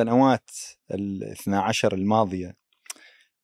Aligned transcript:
السنوات 0.00 0.50
الاثنى 0.90 1.56
عشر 1.56 1.94
الماضية 1.94 2.56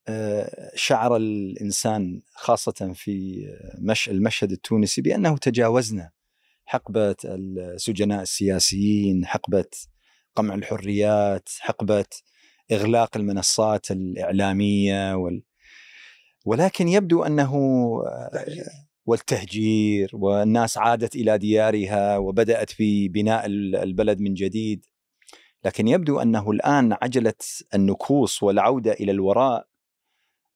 آه، 0.09 0.73
شعر 0.75 1.17
الإنسان 1.17 2.23
خاصة 2.35 2.93
في 2.95 3.47
مش 3.79 4.09
المشهد 4.09 4.53
التونسي 4.53 5.03
بأنه 5.03 5.37
تجاوزنا 5.37 6.11
حقبة 6.65 7.17
السجناء 7.25 8.23
السياسيين 8.23 9.27
حقبة 9.27 9.65
قمع 10.35 10.55
الحريات 10.55 11.49
حقبة 11.59 12.05
إغلاق 12.73 13.17
المنصات 13.17 13.91
الإعلامية 13.91 15.15
وال... 15.15 15.43
ولكن 16.45 16.89
يبدو 16.89 17.23
أنه 17.23 17.53
والتهجير 19.07 20.11
والناس 20.13 20.79
عادت 20.79 21.17
إلى 21.17 21.39
ديارها 21.39 22.19
وبدأت 22.19 22.71
في 22.71 23.09
بناء 23.09 23.47
البلد 23.47 24.21
من 24.21 24.35
جديد. 24.35 24.87
لكن 25.65 25.89
يبدو 25.89 26.21
أنه 26.21 26.51
الآن 26.51 26.97
عجلة 27.03 27.35
النكوص 27.75 28.43
والعودة 28.43 28.93
إلى 28.93 29.13
الوراء 29.13 29.67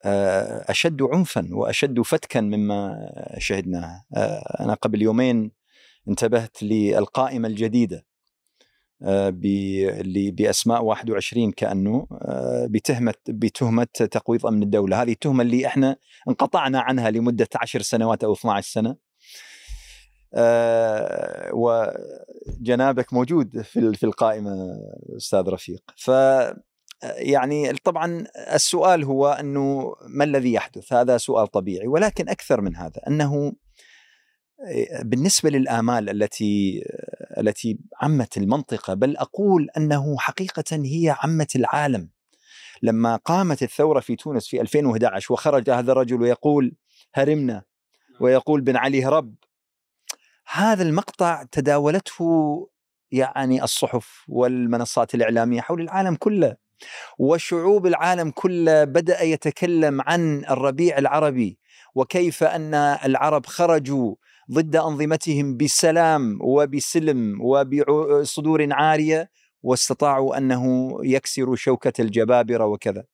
آه، 0.05 0.71
أشد 0.71 1.03
عنفا 1.03 1.49
وأشد 1.53 2.01
فتكا 2.01 2.41
مما 2.41 3.11
شهدناه 3.39 4.05
آه، 4.17 4.57
أنا 4.61 4.75
قبل 4.75 5.03
يومين 5.03 5.53
انتبهت 6.09 6.63
للقائمة 6.63 7.49
الجديدة 7.49 8.07
آه، 9.03 9.33
بأسماء 10.33 10.85
21 10.85 11.53
كأنه 11.53 12.07
بتهمة 12.71 13.15
بتهمة 13.29 13.85
تقويض 13.85 14.47
أمن 14.47 14.63
الدولة، 14.63 15.03
هذه 15.03 15.13
التهمة 15.13 15.43
اللي 15.43 15.67
إحنا 15.67 15.97
انقطعنا 16.29 16.81
عنها 16.81 17.11
لمدة 17.11 17.49
10 17.55 17.83
سنوات 17.83 18.25
أو 18.25 18.33
12 18.33 18.73
سنة. 18.73 19.10
آه، 20.35 21.51
وجنابك 21.53 23.13
موجود 23.13 23.63
في 23.63 23.95
في 23.95 24.07
القائمة 24.07 24.79
أستاذ 25.17 25.49
رفيق. 25.49 25.83
ف 25.97 26.11
يعني 27.03 27.73
طبعا 27.73 28.25
السؤال 28.55 29.05
هو 29.05 29.29
إنه 29.29 29.95
ما 30.09 30.25
الذي 30.25 30.53
يحدث؟ 30.53 30.93
هذا 30.93 31.19
سؤال 31.19 31.47
طبيعي 31.47 31.87
ولكن 31.87 32.29
أكثر 32.29 32.61
من 32.61 32.77
هذا 32.77 33.01
إنه 33.09 33.53
بالنسبة 35.03 35.51
للآمال 35.51 36.11
التي 36.11 36.85
التي 37.39 37.79
عمت 38.03 38.37
المنطقة 38.37 38.95
بل 38.95 39.17
أقول 39.17 39.69
إنه 39.77 40.19
حقيقة 40.19 40.65
هي 40.73 41.17
عمت 41.23 41.57
العالم 41.57 42.09
لما 42.83 43.17
قامت 43.17 43.63
الثورة 43.63 44.01
في 44.01 44.17
تونس 44.17 44.49
في 44.49 44.61
2011 44.61 45.33
وخرج 45.33 45.71
هذا 45.71 45.93
الرجل 45.93 46.23
ويقول 46.23 46.75
هرمنا 47.15 47.53
نعم. 47.53 47.63
ويقول 48.21 48.61
بن 48.61 48.77
علي 48.77 49.05
هرب 49.05 49.35
هذا 50.53 50.83
المقطع 50.83 51.43
تداولته 51.53 52.69
يعني 53.11 53.65
الصحف 53.65 54.25
والمنصات 54.29 55.15
الإعلامية 55.15 55.61
حول 55.61 55.81
العالم 55.81 56.15
كله 56.15 56.57
وشعوب 57.19 57.87
العالم 57.87 58.31
كله 58.31 58.85
بدأ 58.85 59.23
يتكلم 59.23 60.01
عن 60.01 60.45
الربيع 60.45 60.99
العربي 60.99 61.59
وكيف 61.95 62.43
أن 62.45 62.75
العرب 62.75 63.47
خرجوا 63.47 64.15
ضد 64.53 64.77
أنظمتهم 64.77 65.57
بسلام 65.57 66.39
وبسلم 66.43 67.39
وبصدور 67.43 68.73
عارية 68.73 69.31
واستطاعوا 69.63 70.39
أنه 70.39 70.91
يكسروا 71.03 71.57
شوكة 71.57 71.93
الجبابرة 72.03 72.65
وكذا. 72.67 73.05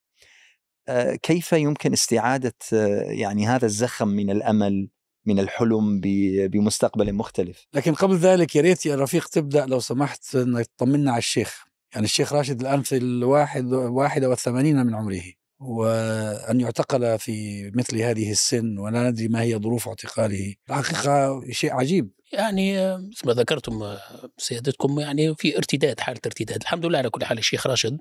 آه، 0.88 1.14
كيف 1.14 1.52
يمكن 1.52 1.92
استعادة 1.92 2.54
آه، 2.72 3.02
يعني 3.02 3.46
هذا 3.46 3.66
الزخم 3.66 4.08
من 4.08 4.30
الأمل 4.30 4.88
من 5.26 5.38
الحلم 5.38 6.00
بمستقبل 6.48 7.12
مختلف. 7.12 7.66
لكن 7.74 7.94
قبل 7.94 8.16
ذلك 8.16 8.56
يا 8.56 8.60
ريت 8.60 8.86
يا 8.86 8.96
رفيق 8.96 9.28
تبدأ 9.28 9.66
لو 9.66 9.80
سمحت 9.80 10.34
انك 10.34 10.66
تطمنا 10.66 11.10
على 11.10 11.18
الشيخ. 11.18 11.64
يعني 11.94 12.06
الشيخ 12.06 12.32
راشد 12.32 12.60
الآن 12.60 12.82
في 12.82 12.96
الواحد 12.96 13.72
واحد 13.72 14.24
والثمانين 14.24 14.86
من 14.86 14.94
عمره 14.94 15.22
وأن 15.60 16.60
يعتقل 16.60 17.18
في 17.18 17.70
مثل 17.74 17.98
هذه 17.98 18.30
السن 18.30 18.78
ولا 18.78 19.10
ندري 19.10 19.28
ما 19.28 19.42
هي 19.42 19.56
ظروف 19.56 19.88
اعتقاله. 19.88 20.54
الحقيقة 20.70 21.42
شيء 21.50 21.72
عجيب. 21.72 22.10
يعني 22.32 22.96
مثل 22.96 23.26
ما 23.26 23.32
ذكرتم 23.32 23.96
سيادتكم 24.38 25.00
يعني 25.00 25.34
في 25.34 25.56
ارتداد 25.56 26.00
حالة 26.00 26.20
ارتداد. 26.26 26.60
الحمد 26.62 26.86
لله 26.86 26.98
على 26.98 27.10
كل 27.10 27.24
حال 27.24 27.38
الشيخ 27.38 27.66
راشد 27.66 27.98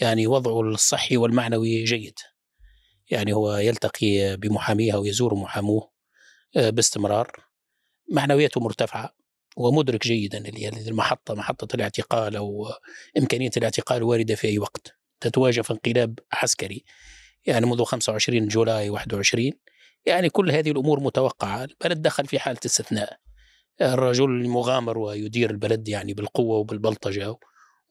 يعني 0.00 0.26
وضعه 0.26 0.60
الصحي 0.60 1.16
والمعنوي 1.16 1.84
جيد. 1.84 2.18
يعني 3.10 3.32
هو 3.32 3.56
يلتقي 3.56 4.36
بمحاميه 4.36 4.94
ويزور 4.94 5.34
محاموه. 5.34 5.89
باستمرار 6.54 7.32
معنوياته 8.10 8.60
مرتفعة 8.60 9.14
ومدرك 9.56 10.06
جيدا 10.06 10.38
المحطة 10.88 11.34
محطة 11.34 11.74
الاعتقال 11.74 12.36
أو 12.36 12.68
إمكانية 13.18 13.50
الاعتقال 13.56 14.02
واردة 14.02 14.34
في 14.34 14.48
أي 14.48 14.58
وقت 14.58 14.92
تتواجه 15.20 15.60
في 15.60 15.72
انقلاب 15.72 16.18
عسكري 16.32 16.84
يعني 17.46 17.66
منذ 17.66 17.84
25 17.84 18.48
جولاي 18.48 18.90
21 18.90 19.52
يعني 20.06 20.30
كل 20.30 20.50
هذه 20.50 20.70
الأمور 20.70 21.00
متوقعة، 21.00 21.64
البلد 21.64 22.02
دخل 22.02 22.26
في 22.26 22.38
حالة 22.38 22.58
استثناء. 22.66 23.18
الرجل 23.80 24.24
المغامر 24.24 24.98
ويدير 24.98 25.50
البلد 25.50 25.88
يعني 25.88 26.14
بالقوة 26.14 26.56
وبالبلطجة 26.56 27.36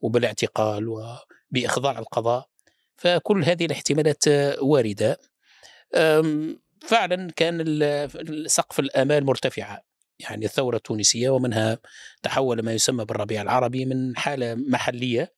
وبالاعتقال 0.02 0.88
وباخضاع 0.88 2.00
القضاء. 2.00 2.50
فكل 2.98 3.44
هذه 3.44 3.66
الاحتمالات 3.66 4.28
واردة. 4.62 5.18
فعلا 6.82 7.32
كان 7.36 7.64
سقف 8.48 8.80
الامال 8.80 9.26
مرتفعه. 9.26 9.84
يعني 10.20 10.46
الثورة 10.46 10.78
التونسية 10.78 11.30
ومنها 11.30 11.80
تحول 12.24 12.62
ما 12.62 12.74
يسمى 12.74 13.06
بالربيع 13.06 13.42
العربي 13.42 13.86
من 13.86 14.18
حالة 14.18 14.56
محلية 14.56 15.34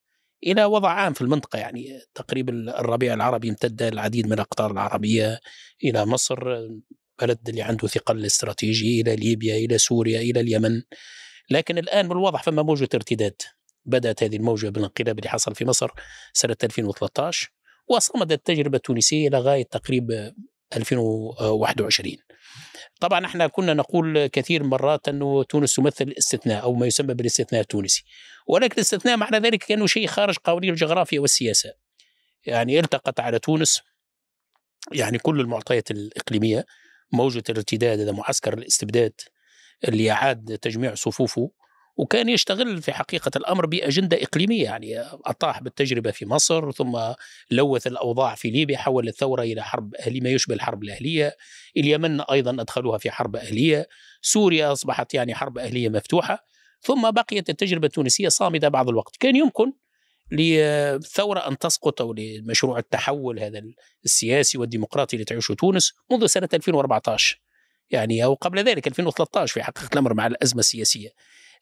إلى 0.47 0.65
وضع 0.65 0.89
عام 0.89 1.13
في 1.13 1.21
المنطقة. 1.21 1.59
يعني 1.59 1.99
تقريبا 2.15 2.79
الربيع 2.79 3.13
العربي 3.13 3.49
امتد 3.49 3.81
العديد 3.81 4.25
من 4.25 4.33
الأقطار 4.33 4.71
العربية 4.71 5.39
إلى 5.83 6.05
مصر 6.05 6.39
بلد 7.21 7.49
اللي 7.49 7.61
عنده 7.61 7.87
ثقل 7.87 8.25
استراتيجي 8.25 9.01
إلى 9.01 9.15
ليبيا 9.15 9.55
إلى 9.55 9.77
سوريا 9.77 10.19
إلى 10.19 10.39
اليمن. 10.39 10.81
لكن 11.49 11.77
الآن 11.77 12.07
بالواضح 12.07 12.43
فما 12.43 12.61
موجة 12.61 12.89
ارتداد. 12.93 13.41
بدأت 13.85 14.23
هذه 14.23 14.35
الموجة 14.35 14.69
بالانقلاب 14.69 15.19
اللي 15.19 15.29
حصل 15.29 15.55
في 15.55 15.65
مصر 15.65 15.91
سنة 16.33 16.57
2013 16.63 17.51
وصمدت 17.87 18.31
التجربة 18.31 18.77
التونسية 18.77 19.27
إلى 19.27 19.39
غاية 19.39 19.63
تقريبا 19.63 20.33
2021 20.75 22.17
طبعا 23.01 23.25
إحنا 23.25 23.47
كنا 23.47 23.73
نقول 23.73 24.27
كثير 24.27 24.63
مرات 24.63 25.07
إنه 25.07 25.43
تونس 25.43 25.75
تمثل 25.75 26.05
الاستثناء 26.05 26.63
أو 26.63 26.73
ما 26.73 26.85
يسمى 26.85 27.13
بالاستثناء 27.13 27.61
التونسي. 27.61 28.03
ولكن 28.47 28.73
الاستثناء 28.73 29.17
معنى 29.17 29.37
ذلك 29.37 29.63
كأنه 29.63 29.87
شيء 29.87 30.07
خارج 30.07 30.37
قوانين 30.43 30.69
الجغرافيا 30.69 31.19
والسياسة. 31.19 31.73
يعني 32.45 32.79
التقت 32.79 33.19
على 33.19 33.39
تونس 33.39 33.81
يعني 34.91 35.17
كل 35.17 35.39
المعطيات 35.39 35.91
الإقليمية 35.91 36.65
موجة 37.11 37.43
الارتداد 37.49 37.99
هذا 37.99 38.11
معسكر 38.11 38.53
الاستبداد 38.53 39.13
اللي 39.87 40.11
أعاد 40.11 40.57
تجميع 40.61 40.95
صفوفه. 40.95 41.51
وكان 41.97 42.29
يشتغل 42.29 42.81
في 42.81 42.93
حقيقة 42.93 43.31
الأمر 43.35 43.65
بأجندة 43.65 44.17
إقليمية 44.23 44.63
يعني 44.63 44.99
أطاح 45.01 45.61
بالتجربة 45.61 46.11
في 46.11 46.25
مصر 46.25 46.71
ثم 46.71 46.99
لوث 47.51 47.87
الأوضاع 47.87 48.35
في 48.35 48.49
ليبيا 48.49 48.77
حول 48.77 49.07
الثورة 49.07 49.41
إلى 49.41 49.63
حرب 49.63 49.95
أهلية 49.95 50.21
ما 50.21 50.29
يشبه 50.29 50.55
الحرب 50.55 50.83
الأهلية. 50.83 51.35
اليمن 51.77 52.21
أيضا 52.21 52.61
أدخلوها 52.61 52.97
في 52.97 53.11
حرب 53.11 53.35
أهلية. 53.35 53.87
سوريا 54.21 54.71
أصبحت 54.71 55.13
يعني 55.13 55.35
حرب 55.35 55.57
أهلية 55.57 55.89
مفتوحة. 55.89 56.45
ثم 56.81 57.11
بقيت 57.11 57.49
التجربة 57.49 57.87
التونسية 57.87 58.29
صامدة 58.29 58.69
بعض 58.69 58.89
الوقت. 58.89 59.15
كان 59.19 59.35
يمكن 59.35 59.71
للثورة 60.31 61.39
أن 61.39 61.57
تسقط 61.57 62.01
أو 62.01 62.13
لمشروع 62.13 62.79
التحول 62.79 63.39
هذا 63.39 63.61
السياسي 64.05 64.57
والديمقراطي 64.57 65.15
اللي 65.15 65.25
تعيشه 65.25 65.53
تونس 65.53 65.93
منذ 66.11 66.25
سنة 66.25 66.49
2014 66.53 67.41
يعني 67.89 68.23
أو 68.23 68.33
قبل 68.33 68.63
ذلك 68.63 68.87
2013 68.87 69.53
في 69.53 69.63
حقيقة 69.63 69.89
الأمر 69.93 70.13
مع 70.13 70.27
الأزمة 70.27 70.59
السياسية. 70.59 71.09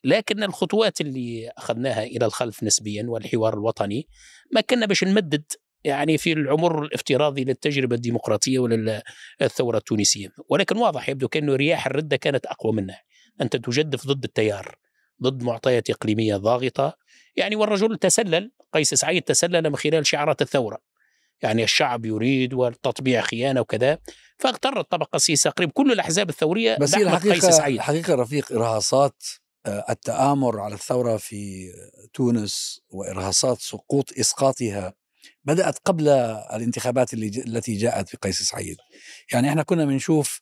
لكن 0.03 0.43
الخطوات 0.43 1.01
اللي 1.01 1.51
أخذناها 1.57 2.03
إلى 2.03 2.25
الخلف 2.25 2.63
نسبيا 2.63 3.03
والحوار 3.07 3.53
الوطني 3.53 4.07
ما 4.51 4.61
كنا 4.61 4.85
باش 4.85 5.03
نمدد 5.03 5.43
يعني 5.83 6.17
في 6.17 6.33
العمر 6.33 6.83
الافتراضي 6.83 7.43
للتجربة 7.43 7.95
الديمقراطية 7.95 8.59
وللثورة 8.59 9.77
التونسية. 9.77 10.29
ولكن 10.49 10.77
واضح 10.77 11.09
يبدو 11.09 11.27
كأنه 11.27 11.55
رياح 11.55 11.85
الردة 11.85 12.17
كانت 12.17 12.45
أقوى 12.45 12.73
منها. 12.73 13.01
أنت 13.41 13.55
تجدف 13.55 14.07
ضد 14.07 14.23
التيار 14.23 14.75
ضد 15.23 15.43
معطيات 15.43 15.89
إقليمية 15.89 16.35
ضاغطة. 16.35 16.97
يعني 17.35 17.55
والرجل 17.55 17.97
تسلل 17.97 18.51
قيس 18.73 18.93
سعيد 18.93 19.21
تسلل 19.21 19.69
من 19.69 19.75
خلال 19.75 20.07
شعارات 20.07 20.41
الثورة. 20.41 20.77
يعني 21.41 21.63
الشعب 21.63 22.05
يريد 22.05 22.53
والتطبيع 22.53 23.21
خيانة 23.21 23.61
وكذا. 23.61 23.97
فاغترت 24.37 24.77
الطبقة 24.77 25.15
السياسية 25.15 25.49
تقريبا 25.49 25.71
كل 25.71 25.91
الأحزاب 25.91 26.29
الثورية 26.29 26.77
بس 26.77 26.95
هي 26.95 27.03
الحقيقة 27.03 27.33
قيس 27.33 27.45
سعيد. 27.45 27.75
الحقيقة 27.75 28.15
رفيق 28.15 28.51
إرهاصات 28.51 29.23
التآمر 29.67 30.59
على 30.59 30.73
الثورة 30.73 31.17
في 31.17 31.71
تونس 32.13 32.81
وإرهاصات 32.89 33.59
سقوط 33.59 34.19
إسقاطها 34.19 34.93
بدأت 35.43 35.77
قبل 35.85 36.07
الانتخابات 36.53 37.13
اللي 37.13 37.27
التي 37.27 37.77
جاءت 37.77 38.09
في 38.09 38.17
قيس 38.17 38.41
سعيد. 38.41 38.77
يعني 39.33 39.49
إحنا 39.49 39.63
كنا 39.63 39.85
بنشوف 39.85 40.39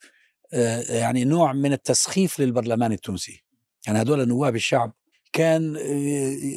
آه، 0.54 0.82
يعني 0.82 1.24
نوع 1.24 1.54
من 1.54 1.74
التسخيف 1.74 2.40
للبرلمان 2.40 2.92
التونسي. 2.92 3.44
يعني 3.88 4.00
هذول 4.00 4.28
نواب 4.28 4.56
الشعب 4.56 4.94
كان 5.34 5.76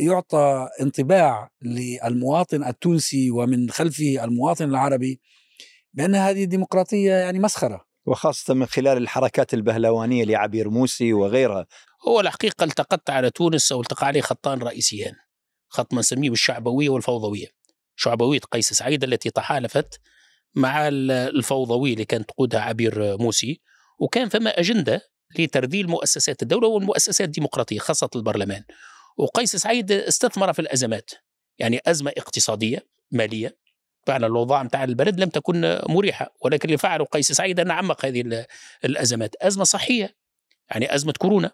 يعطى 0.01 0.69
انطباع 0.81 1.51
للمواطن 1.63 2.65
التونسي 2.65 3.31
ومن 3.31 3.71
خلفه 3.71 4.25
المواطن 4.25 4.69
العربي 4.69 5.21
بأن 5.95 6.15
هذه 6.15 6.45
الديمقراطية 6.45 7.13
يعني 7.13 7.39
مسخرة. 7.39 7.85
وخاصة 8.06 8.55
من 8.55 8.67
خلال 8.67 8.97
الحركات 8.97 9.55
البهلوانية 9.55 10.25
لعبير 10.25 10.71
موسي 10.71 11.13
وغيرها. 11.13 11.67
هو 12.08 12.20
الحقيقة 12.20 12.64
التقطت 12.64 13.11
على 13.11 13.31
تونس 13.31 13.73
أو 13.73 13.81
التقى 13.81 14.06
عليه 14.06 14.20
خطان 14.20 14.58
رئيسيان 14.62 15.14
خط 15.69 15.94
ما 15.94 16.00
نسميه 16.00 16.31
بالشعبوية 16.31 16.88
والفوضوية. 16.88 17.47
شعبوية 17.97 18.41
قيس 18.41 18.73
سعيد 18.73 19.05
التي 19.05 19.31
تحالفت 19.31 20.00
مع 20.55 20.88
الفوضوية 20.88 21.93
اللي 21.93 22.05
كانت 22.05 22.29
تقودها 22.29 22.61
عبير 22.61 23.17
موسي 23.17 23.61
وكان 23.99 24.29
فما 24.29 24.61
أجندة 24.61 25.00
لترذيل 25.38 25.88
مؤسسات 25.88 26.43
الدولة 26.43 26.69
والمؤسسات 26.69 27.20
الديمقراطية 27.20 27.79
خاصة 27.79 28.11
البرلمان. 28.17 28.64
وقيس 29.17 29.56
سعيد 29.56 29.93
استثمر 29.93 30.53
في 30.53 30.58
الأزمات 30.58 31.11
يعني 31.58 31.81
أزمة 31.87 32.12
اقتصادية 32.17 32.87
مالية 33.11 33.56
فعلا 34.06 34.26
الأوضاع 34.26 34.62
نتاع 34.62 34.85
البلد 34.85 35.20
لم 35.20 35.29
تكن 35.29 35.81
مريحة 35.88 36.35
ولكن 36.41 36.69
اللي 36.69 36.79
فعله 36.79 37.05
قيس 37.05 37.32
سعيد 37.32 37.61
أن 37.61 37.70
عمق 37.70 38.05
هذه 38.06 38.46
الأزمات. 38.85 39.35
أزمة 39.37 39.64
صحية 39.64 40.17
يعني 40.70 40.94
أزمة 40.94 41.12
كورونا. 41.12 41.50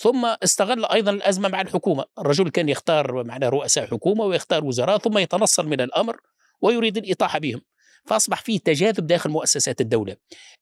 ثم 0.00 0.24
استغل 0.24 0.84
أيضا 0.84 1.10
الأزمة 1.10 1.48
مع 1.48 1.60
الحكومة، 1.60 2.04
الرجل 2.18 2.48
كان 2.48 2.68
يختار 2.68 3.24
معنا 3.24 3.48
رؤساء 3.48 3.86
حكومة 3.86 4.24
ويختار 4.24 4.64
وزراء 4.64 4.98
ثم 4.98 5.18
يتنصل 5.18 5.68
من 5.68 5.80
الأمر 5.80 6.16
ويريد 6.60 6.96
الاطاحه 6.96 7.38
بهم. 7.38 7.60
فأصبح 8.06 8.42
فيه 8.42 8.58
تجاذب 8.58 9.06
داخل 9.06 9.30
مؤسسات 9.30 9.80
الدولة. 9.80 10.16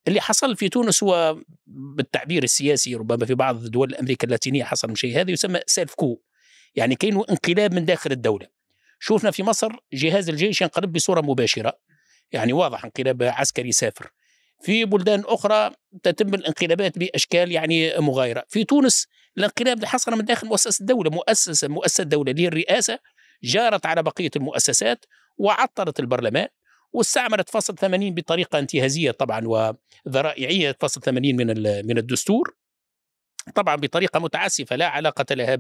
اللي 0.09 0.21
حصل 0.21 0.57
في 0.57 0.69
تونس 0.69 1.03
هو 1.03 1.39
بالتعبير 1.67 2.43
السياسي 2.43 2.95
ربما 2.95 3.27
في 3.27 3.35
بعض 3.35 3.65
دول 3.65 3.95
أمريكا 3.95 4.25
اللاتينية 4.25 4.65
حصل 4.65 4.97
شيء 4.97 5.21
هذا 5.21 5.31
يسمى 5.31 5.61
self 5.67 5.95
coup. 5.95 6.21
يعني 6.75 6.95
كاين 6.95 7.17
انقلاب 7.31 7.75
من 7.75 7.85
داخل 7.85 8.13
الدولة. 8.13 8.47
شوفنا 9.01 9.31
في 9.31 9.43
مصر 9.43 9.73
جهاز 9.93 10.29
الجيش 10.29 10.61
ينقلب 10.61 10.93
بصورة 10.93 11.21
مباشرة. 11.21 11.79
يعني 12.33 12.53
واضح 12.53 12.85
انقلاب 12.85 13.23
عسكري 13.23 13.73
سافر. 13.73 14.11
في 14.63 14.85
بلدان 14.85 15.23
أخرى 15.27 15.71
تتم 16.03 16.35
الانقلابات 16.35 16.99
بأشكال 16.99 17.53
يعني 17.53 17.99
مغايرة، 17.99 18.45
في 18.49 18.65
تونس 18.65 19.07
الانقلاب 19.39 19.85
حصل 19.85 20.13
من 20.13 20.25
داخل 20.25 20.47
مؤسسة 20.47 20.81
الدولة، 20.83 21.11
مؤسسة 21.11 21.69
مؤسسة 21.69 22.03
الدولة 22.03 22.31
اللي 22.31 22.43
هي 22.43 22.49
الرئاسة 22.49 22.99
جارت 23.45 23.87
على 23.87 24.03
بقية 24.03 24.31
المؤسسات 24.37 25.05
وعطلت 25.39 26.01
البرلمان 26.01 26.49
واستعملت 26.93 27.51
فصل 27.51 27.75
80 27.77 28.15
بطريقة 28.15 28.59
انتهازية 28.59 29.11
طبعا 29.11 29.75
وذرائعية 30.07 30.77
فصل 30.81 31.01
80 31.01 31.37
من 31.37 31.47
من 31.87 31.99
الدستور. 31.99 32.57
طبعا 33.55 33.77
بطريقة 33.77 34.21
متعسفة 34.21 34.77
لا 34.77 34.87
علاقة 34.87 35.35
لها 35.35 35.59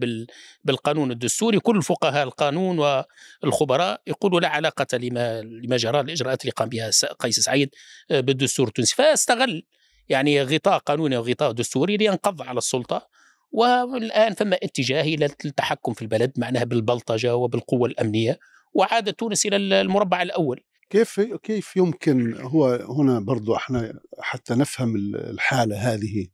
بالقانون 0.65 1.11
الدستوري 1.11 1.61
كل 1.61 1.83
فقهاء 1.83 2.23
القانون 2.23 3.05
والخبراء 3.43 4.01
يقولوا 4.07 4.41
لا 4.41 4.49
علاقة 4.49 4.97
لما, 4.97 5.43
لما 5.43 5.77
جرى 5.77 6.01
الإجراءات 6.01 6.41
اللي 6.41 6.53
قام 6.53 6.69
بها 6.69 6.91
قيس 7.19 7.41
سعيد 7.41 7.75
بالدستور 8.11 8.69
التونسي. 8.69 8.95
فاستغل 8.95 9.67
يعني 10.09 10.43
غطاء 10.43 10.79
قانوني 10.79 11.17
وغطاء 11.17 11.53
دستوري 11.53 11.97
لينقض 11.97 12.43
على 12.43 12.59
السلطة. 12.59 13.09
والآن 13.53 14.35
فما 14.35 14.57
اتجاه 14.63 15.03
إلى 15.03 15.25
التحكم 15.45 15.93
في 15.93 16.03
البلد 16.03 16.33
معناها 16.39 16.65
بالبلطجة 16.65 17.37
وبالقوة 17.37 17.89
الأمنية 17.89 18.39
وعاد 18.75 19.13
تونس 19.13 19.47
إلى 19.47 19.57
المربع 19.57 20.23
الأول. 20.23 20.61
كيف 20.91 21.21
كيف 21.21 21.77
يمكن 21.77 22.35
هو 22.41 22.67
هنا 22.99 23.21
برضو 23.21 23.57
إحنا 23.57 24.01
حتى 24.21 24.55
نفهم 24.55 24.97
الحالة 25.15 25.77
هذه 25.77 26.27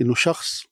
إنه 0.00 0.14
شخص 0.14 0.62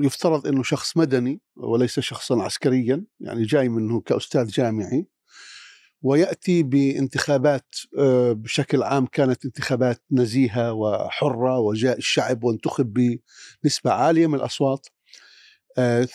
يفترض 0.00 0.46
إنه 0.46 0.62
شخص 0.62 0.96
مدني 0.96 1.40
وليس 1.56 2.00
شخصا 2.00 2.42
عسكريا 2.42 3.04
يعني 3.20 3.42
جاي 3.42 3.68
منه 3.68 4.00
كأستاذ 4.00 4.46
جامعي 4.46 5.06
ويأتي 6.02 6.62
بانتخابات 6.62 7.74
آه، 7.98 8.32
بشكل 8.32 8.82
عام 8.82 9.06
كانت 9.06 9.44
انتخابات 9.44 10.02
نزيهة 10.10 10.72
وحرة 10.72 11.58
وجاء 11.58 11.98
الشعب 11.98 12.44
وانتخب 12.44 13.18
بنسبة 13.62 13.92
عالية 13.92 14.26
من 14.26 14.34
الأصوات. 14.34 14.86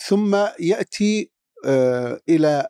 ثم 0.08 0.36
يأتي 0.60 1.32
آه، 1.66 2.22
إلى 2.30 2.68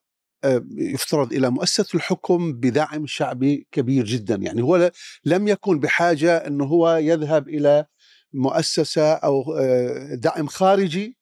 يفترض 0.77 1.33
إلى 1.33 1.49
مؤسسة 1.49 1.85
الحكم 1.95 2.53
بدعم 2.53 3.07
شعبي 3.07 3.67
كبير 3.71 4.05
جدا. 4.05 4.35
يعني 4.35 4.61
هو 4.61 4.91
لم 5.25 5.47
يكن 5.47 5.79
بحاجة 5.79 6.37
انه 6.37 6.65
هو 6.65 6.95
يذهب 6.95 7.49
إلى 7.49 7.85
مؤسسة 8.33 9.13
أو 9.13 9.55
آه، 9.59 10.15
دعم 10.15 10.47
خارجي 10.47 11.17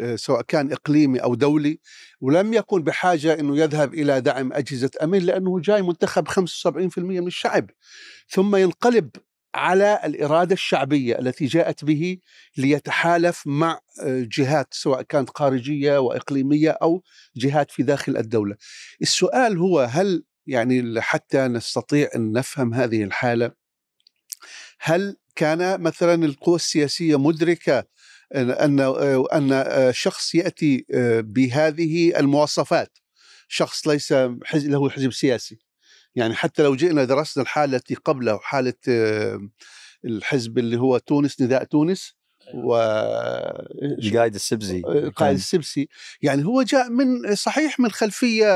آه، 0.00 0.16
سواء 0.16 0.42
كان 0.42 0.72
إقليمي 0.72 1.18
أو 1.18 1.34
دولي 1.34 1.80
ولم 2.20 2.54
يكن 2.54 2.82
بحاجة 2.82 3.40
إنه 3.40 3.58
يذهب 3.58 3.94
إلى 3.94 4.20
دعم 4.20 4.52
أجهزة 4.52 4.90
امن 5.02 5.18
لأنه 5.18 5.60
جاي 5.60 5.82
منتخب 5.82 6.28
75% 6.28 6.98
من 6.98 7.26
الشعب. 7.26 7.70
ثم 8.28 8.56
ينقلب 8.56 9.10
على 9.54 10.00
الإرادة 10.04 10.52
الشعبية 10.52 11.18
التي 11.18 11.46
جاءت 11.46 11.84
به 11.84 12.18
ليتحالف 12.56 13.42
مع 13.46 13.80
آه، 14.02 14.28
جهات 14.32 14.74
سواء 14.74 15.02
كانت 15.02 15.30
خارجية 15.38 15.98
وإقليمية 15.98 16.70
أو 16.70 17.02
جهات 17.36 17.70
في 17.70 17.82
داخل 17.82 18.16
الدولة. 18.16 18.56
السؤال 19.02 19.58
هو 19.58 19.80
هل 19.80 20.24
يعني 20.46 21.00
حتى 21.00 21.38
نستطيع 21.38 22.08
أن 22.14 22.32
نفهم 22.32 22.74
هذه 22.74 23.04
الحالة 23.04 23.52
هل 24.80 25.16
كان 25.36 25.80
مثلا 25.80 26.24
القوى 26.24 26.56
السياسية 26.56 27.18
مدركة 27.18 27.84
أن 28.34 28.80
أن 29.32 29.92
شخص 29.92 30.34
يأتي 30.34 30.84
بهذه 31.20 32.18
المواصفات 32.18 32.98
شخص 33.48 33.88
ليس 33.88 34.12
له 34.54 34.90
حزب 34.90 35.12
سياسي 35.12 35.58
يعني 36.14 36.34
حتى 36.34 36.62
لو 36.62 36.76
جئنا 36.76 37.04
درسنا 37.04 37.42
الحالة 37.42 37.76
التي 37.76 37.94
قبله 37.94 38.38
حالة 38.38 38.74
الحزب 40.04 40.58
اللي 40.58 40.76
هو 40.76 40.98
تونس 40.98 41.40
نداء 41.40 41.64
تونس 41.64 42.14
أيوة. 42.54 42.66
و 42.66 42.76
القائد 43.82 44.34
السبزي 44.34 44.78
القائد 44.78 45.36
السبسي 45.36 45.88
يعني 46.22 46.44
هو 46.44 46.62
جاء 46.62 46.90
من 46.90 47.34
صحيح 47.34 47.80
من 47.80 47.90
خلفية 47.90 48.46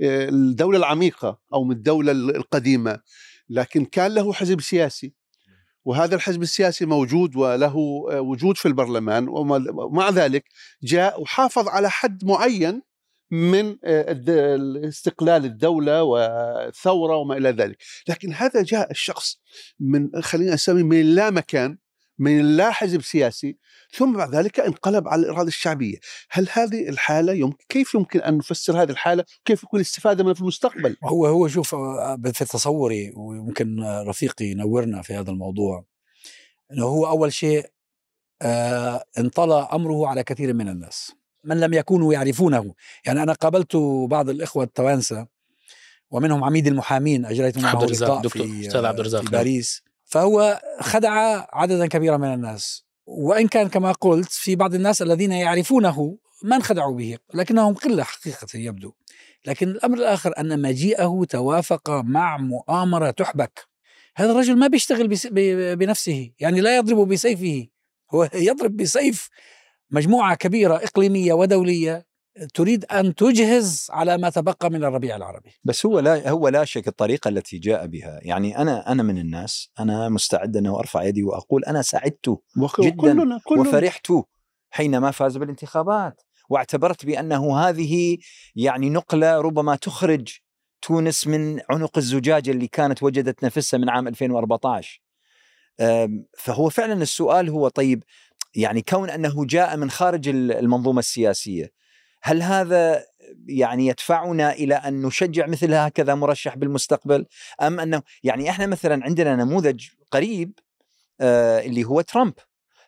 الدولة 0.00 0.78
العميقة 0.78 1.40
أو 1.54 1.64
من 1.64 1.72
الدولة 1.72 2.12
القديمة 2.12 3.00
لكن 3.50 3.84
كان 3.84 4.14
له 4.14 4.32
حزب 4.32 4.60
سياسي 4.60 5.12
وهذا 5.84 6.14
الحزب 6.14 6.42
السياسي 6.42 6.86
موجود 6.86 7.36
وله 7.36 8.06
آه، 8.10 8.20
وجود 8.20 8.56
في 8.56 8.68
البرلمان 8.68 9.28
ومع 9.28 10.10
ذلك 10.10 10.44
جاء 10.82 11.20
وحافظ 11.20 11.68
على 11.68 11.90
حد 11.90 12.24
معين 12.24 12.82
من 13.30 13.76
آه، 13.84 14.20
استقلال 14.88 15.44
الدولة 15.44 16.02
والثورة 16.02 17.16
وما 17.16 17.36
إلى 17.36 17.50
ذلك. 17.50 17.76
لكن 18.08 18.32
هذا 18.32 18.62
جاء 18.62 18.90
الشخص 18.90 19.40
من 19.80 20.22
خلينا 20.22 20.54
نسميه 20.54 20.82
من 20.82 21.14
لا 21.14 21.30
مكان 21.30 21.78
من 22.18 22.56
لا 22.56 22.70
حزب 22.70 23.02
سياسي 23.02 23.58
ثم 23.92 24.16
بعد 24.16 24.34
ذلك 24.34 24.60
انقلب 24.60 25.08
على 25.08 25.22
الإرادة 25.22 25.48
الشعبية. 25.48 25.96
هل 26.30 26.48
هذه 26.52 26.88
الحالة 26.88 27.32
يمكن 27.32 27.64
كيف 27.68 27.94
يمكن 27.94 28.20
أن 28.20 28.36
نفسر 28.36 28.82
هذه 28.82 28.90
الحالة؟ 28.90 29.24
كيف 29.44 29.62
يكون 29.62 29.80
الاستفادة 29.80 30.24
منها 30.24 30.34
في 30.34 30.40
المستقبل؟ 30.40 30.96
هو 31.04 31.26
هو 31.26 31.48
شوف 31.48 31.74
آه، 31.74 32.18
في 32.24 32.44
تصوري 32.44 33.12
ويمكن 33.16 33.80
رفيقي 33.82 34.44
ينورنا 34.44 35.02
في 35.02 35.14
هذا 35.14 35.30
الموضوع 35.30 35.84
أنه 36.72 36.84
هو 36.84 37.06
أول 37.06 37.32
شيء 37.32 37.66
آه 38.42 39.04
انطلى 39.18 39.68
أمره 39.72 40.06
على 40.06 40.24
كثير 40.24 40.54
من 40.54 40.68
الناس. 40.68 41.12
من 41.46 41.60
لم 41.60 41.74
يكونوا 41.74 42.12
يعرفونه. 42.12 42.74
يعني 43.06 43.22
أنا 43.22 43.32
قابلت 43.32 43.76
بعض 44.10 44.28
الإخوة 44.28 44.64
التوانسة 44.64 45.26
ومنهم 46.10 46.44
عميد 46.44 46.66
المحامين 46.66 47.24
أجريت 47.26 47.58
معه 47.58 47.84
لقاء 47.84 48.28
في, 48.28 48.66
أستاذ 48.66 48.84
عبد 48.84 49.00
الرزاق 49.00 49.22
في 49.22 49.30
باريس. 49.30 49.82
فهو 50.04 50.60
خدع 50.80 51.44
عددا 51.52 51.86
كبيرا 51.86 52.16
من 52.16 52.34
الناس. 52.34 52.84
وإن 53.06 53.48
كان 53.48 53.68
كما 53.68 53.92
قلت 53.92 54.32
في 54.32 54.56
بعض 54.56 54.74
الناس 54.74 55.02
الذين 55.02 55.32
يعرفونه 55.32 56.18
ما 56.42 56.56
انخدعوا 56.56 56.96
به 56.96 57.18
لكنهم 57.34 57.74
قلة 57.74 58.02
حقيقة 58.02 58.46
يبدو. 58.54 58.92
لكن 59.46 59.68
الأمر 59.68 59.98
الآخر 59.98 60.32
أن 60.38 60.62
مجيئه 60.62 61.24
توافق 61.28 61.90
مع 61.90 62.36
مؤامرة 62.36 63.10
تحبك. 63.10 63.66
هذا 64.16 64.32
الرجل 64.32 64.58
ما 64.58 64.66
بيشتغل 64.66 65.08
بنفسه 65.76 66.30
يعني 66.40 66.60
لا 66.60 66.76
يضرب 66.76 67.08
بسيفه 67.08 67.66
هو 68.10 68.28
يضرب 68.34 68.76
بسيف 68.76 69.28
مجموعة 69.90 70.34
كبيرة 70.34 70.76
إقليمية 70.76 71.32
ودولية 71.32 72.06
تريد 72.54 72.84
أن 72.84 73.14
تجهز 73.14 73.86
على 73.90 74.18
ما 74.18 74.30
تبقى 74.30 74.70
من 74.70 74.84
الربيع 74.84 75.16
العربي. 75.16 75.50
بس 75.64 75.86
هو 75.86 75.98
لا 75.98 76.30
هو 76.30 76.48
لا 76.48 76.64
شك 76.64 76.88
الطريقة 76.88 77.28
التي 77.28 77.58
جاء 77.58 77.86
بها. 77.86 78.20
يعني 78.22 78.58
أنا 78.58 78.92
أنا 78.92 79.02
من 79.02 79.18
الناس 79.18 79.70
أنا 79.80 80.08
مستعد 80.08 80.56
أن 80.56 80.66
أرفع 80.66 81.02
يدي 81.02 81.22
وأقول 81.22 81.64
أنا 81.64 81.82
سعدت 81.82 82.38
جدا 82.80 82.96
كلنا 82.96 83.40
كلنا. 83.44 83.60
وفرحت 83.60 84.12
حينما 84.70 85.10
فاز 85.10 85.36
بالانتخابات. 85.36 86.22
واعتبرت 86.48 87.06
بأنه 87.06 87.58
هذه 87.58 88.18
يعني 88.56 88.90
نقلة 88.90 89.40
ربما 89.40 89.76
تخرج 89.76 90.28
تونس 90.82 91.26
من 91.26 91.60
عنق 91.70 91.98
الزجاجه 91.98 92.50
اللي 92.50 92.66
كانت 92.66 93.02
وجدت 93.02 93.44
نفسها 93.44 93.78
من 93.78 93.88
عام 93.88 94.08
2014 94.08 95.02
فهو 96.38 96.68
فعلا 96.68 97.02
السؤال 97.02 97.48
هو 97.48 97.68
طيب 97.68 98.04
يعني 98.56 98.82
كون 98.82 99.10
أنه 99.10 99.44
جاء 99.44 99.76
من 99.76 99.90
خارج 99.90 100.28
المنظومة 100.28 100.98
السياسية 100.98 101.72
هل 102.22 102.42
هذا 102.42 103.04
يعني 103.48 103.86
يدفعنا 103.86 104.52
إلى 104.52 104.74
أن 104.74 105.02
نشجع 105.02 105.46
مثل 105.46 105.74
هكذا 105.74 106.14
مرشح 106.14 106.56
بالمستقبل؟ 106.56 107.26
أم 107.62 107.80
أنه 107.80 108.02
يعني 108.22 108.50
إحنا 108.50 108.66
مثلا 108.66 109.04
عندنا 109.04 109.36
نموذج 109.36 109.86
قريب 110.10 110.52
آه 111.20 111.60
اللي 111.60 111.84
هو 111.84 112.00
ترامب. 112.00 112.34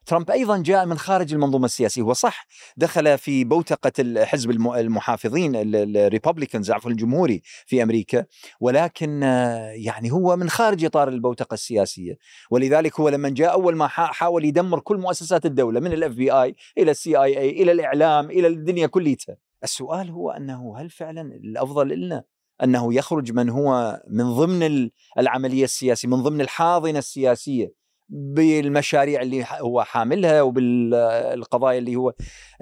ترامب 0.08 0.30
أيضا 0.30 0.58
جاء 0.58 0.86
من 0.86 0.98
خارج 0.98 1.34
المنظومة 1.34 1.64
السياسية. 1.64 2.02
هو 2.02 2.12
صح 2.12 2.46
دخل 2.76 3.18
في 3.18 3.44
بوتقة 3.44 4.24
حزب 4.24 4.50
المحافظين 4.50 5.52
الريببليكنز 5.56 6.70
عفوا 6.70 6.90
الجمهوري 6.90 7.42
في 7.66 7.82
أمريكا. 7.82 8.24
ولكن 8.60 9.22
يعني 9.72 10.12
هو 10.12 10.36
من 10.36 10.50
خارج 10.50 10.84
إطار 10.84 11.08
البوتقة 11.08 11.54
السياسية. 11.54 12.16
ولذلك 12.50 13.00
هو 13.00 13.08
لما 13.08 13.28
جاء 13.28 13.52
أول 13.52 13.76
ما 13.76 13.86
حاول 13.88 14.44
يدمر 14.44 14.80
كل 14.80 14.96
مؤسسات 14.98 15.46
الدولة 15.46 15.80
من 15.80 15.92
ال 15.92 16.12
FBI 16.12 16.54
إلى 16.78 16.90
ال 16.90 17.16
CIA 17.16 17.50
إلى 17.50 17.72
الإعلام 17.72 18.30
إلى 18.30 18.46
الدنيا 18.46 18.86
كليتها. 18.86 19.36
السؤال 19.64 20.10
هو 20.10 20.30
أنه 20.30 20.78
هل 20.78 20.90
فعلا 20.90 21.20
الأفضل 21.20 21.88
لنا 21.88 22.24
أنه 22.62 22.94
يخرج 22.94 23.32
من 23.32 23.48
هو 23.48 24.02
من 24.10 24.24
ضمن 24.34 24.90
العملية 25.18 25.64
السياسية 25.64 26.08
من 26.08 26.22
ضمن 26.22 26.40
الحاضنة 26.40 26.98
السياسية 26.98 27.77
بالمشاريع 28.08 29.22
اللي 29.22 29.46
هو 29.50 29.82
حاملها 29.82 30.42
وبالقضايا 30.42 31.78
اللي 31.78 31.96
هو. 31.96 32.12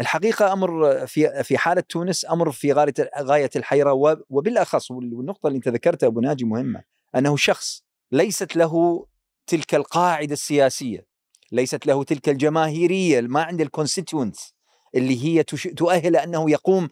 الحقيقة 0.01 0.53
أمر 0.53 1.07
في 1.07 1.43
في 1.45 1.59
حالة 1.59 1.81
تونس 1.89 2.27
أمر 2.31 2.53
في 2.53 2.73
غاية 2.73 2.95
غاية 3.21 3.51
الحيرة 3.57 3.93
وبالأخص 4.31 4.91
والنقطة 4.91 5.47
اللي 5.47 5.57
أنت 5.57 5.69
ذكرتها 5.69 6.07
أبو 6.07 6.21
ناجي 6.21 6.45
مهمة. 6.45 6.83
أنه 7.17 7.37
شخص 7.37 7.83
ليست 8.13 8.57
له 8.57 9.07
تلك 9.47 9.75
القاعدة 9.75 10.33
السياسية 10.33 11.07
ليست 11.53 11.87
له 11.87 12.05
تلك 12.05 12.29
الجماهيرية 12.29 13.21
ما 13.21 13.43
عند 13.43 13.61
الكونستيتوينتس 13.61 14.55
اللي 14.95 15.25
هي 15.25 15.43
تؤهل 15.77 16.17
أنه 16.17 16.51
يقوم 16.51 16.89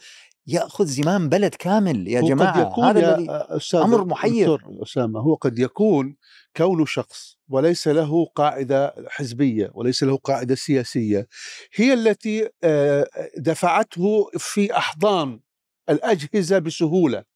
يأخذ 0.47 0.87
زمام 0.87 1.29
بلد 1.29 1.55
كامل 1.55 2.09
يا 2.09 2.21
جماعة 2.21 2.91
هذا 2.91 3.17
الذي 3.17 3.31
أمر 3.75 4.05
محير. 4.05 4.59
أسامة 4.83 5.21
هو 5.21 5.35
قد 5.35 5.59
يكون 5.59 6.17
كونه 6.57 6.85
شخص 6.85 7.37
وليس 7.49 7.89
له 7.89 8.25
قاعدة 8.25 8.95
حزبية 9.09 9.71
وليس 9.75 10.03
له 10.03 10.17
قاعدة 10.17 10.55
سياسية 10.55 11.29
هي 11.75 11.93
التي 11.95 12.49
دفعته 13.37 14.31
في 14.39 14.77
أحضان 14.77 15.41
الأجهزة 15.89 16.59
بسهولة. 16.59 17.35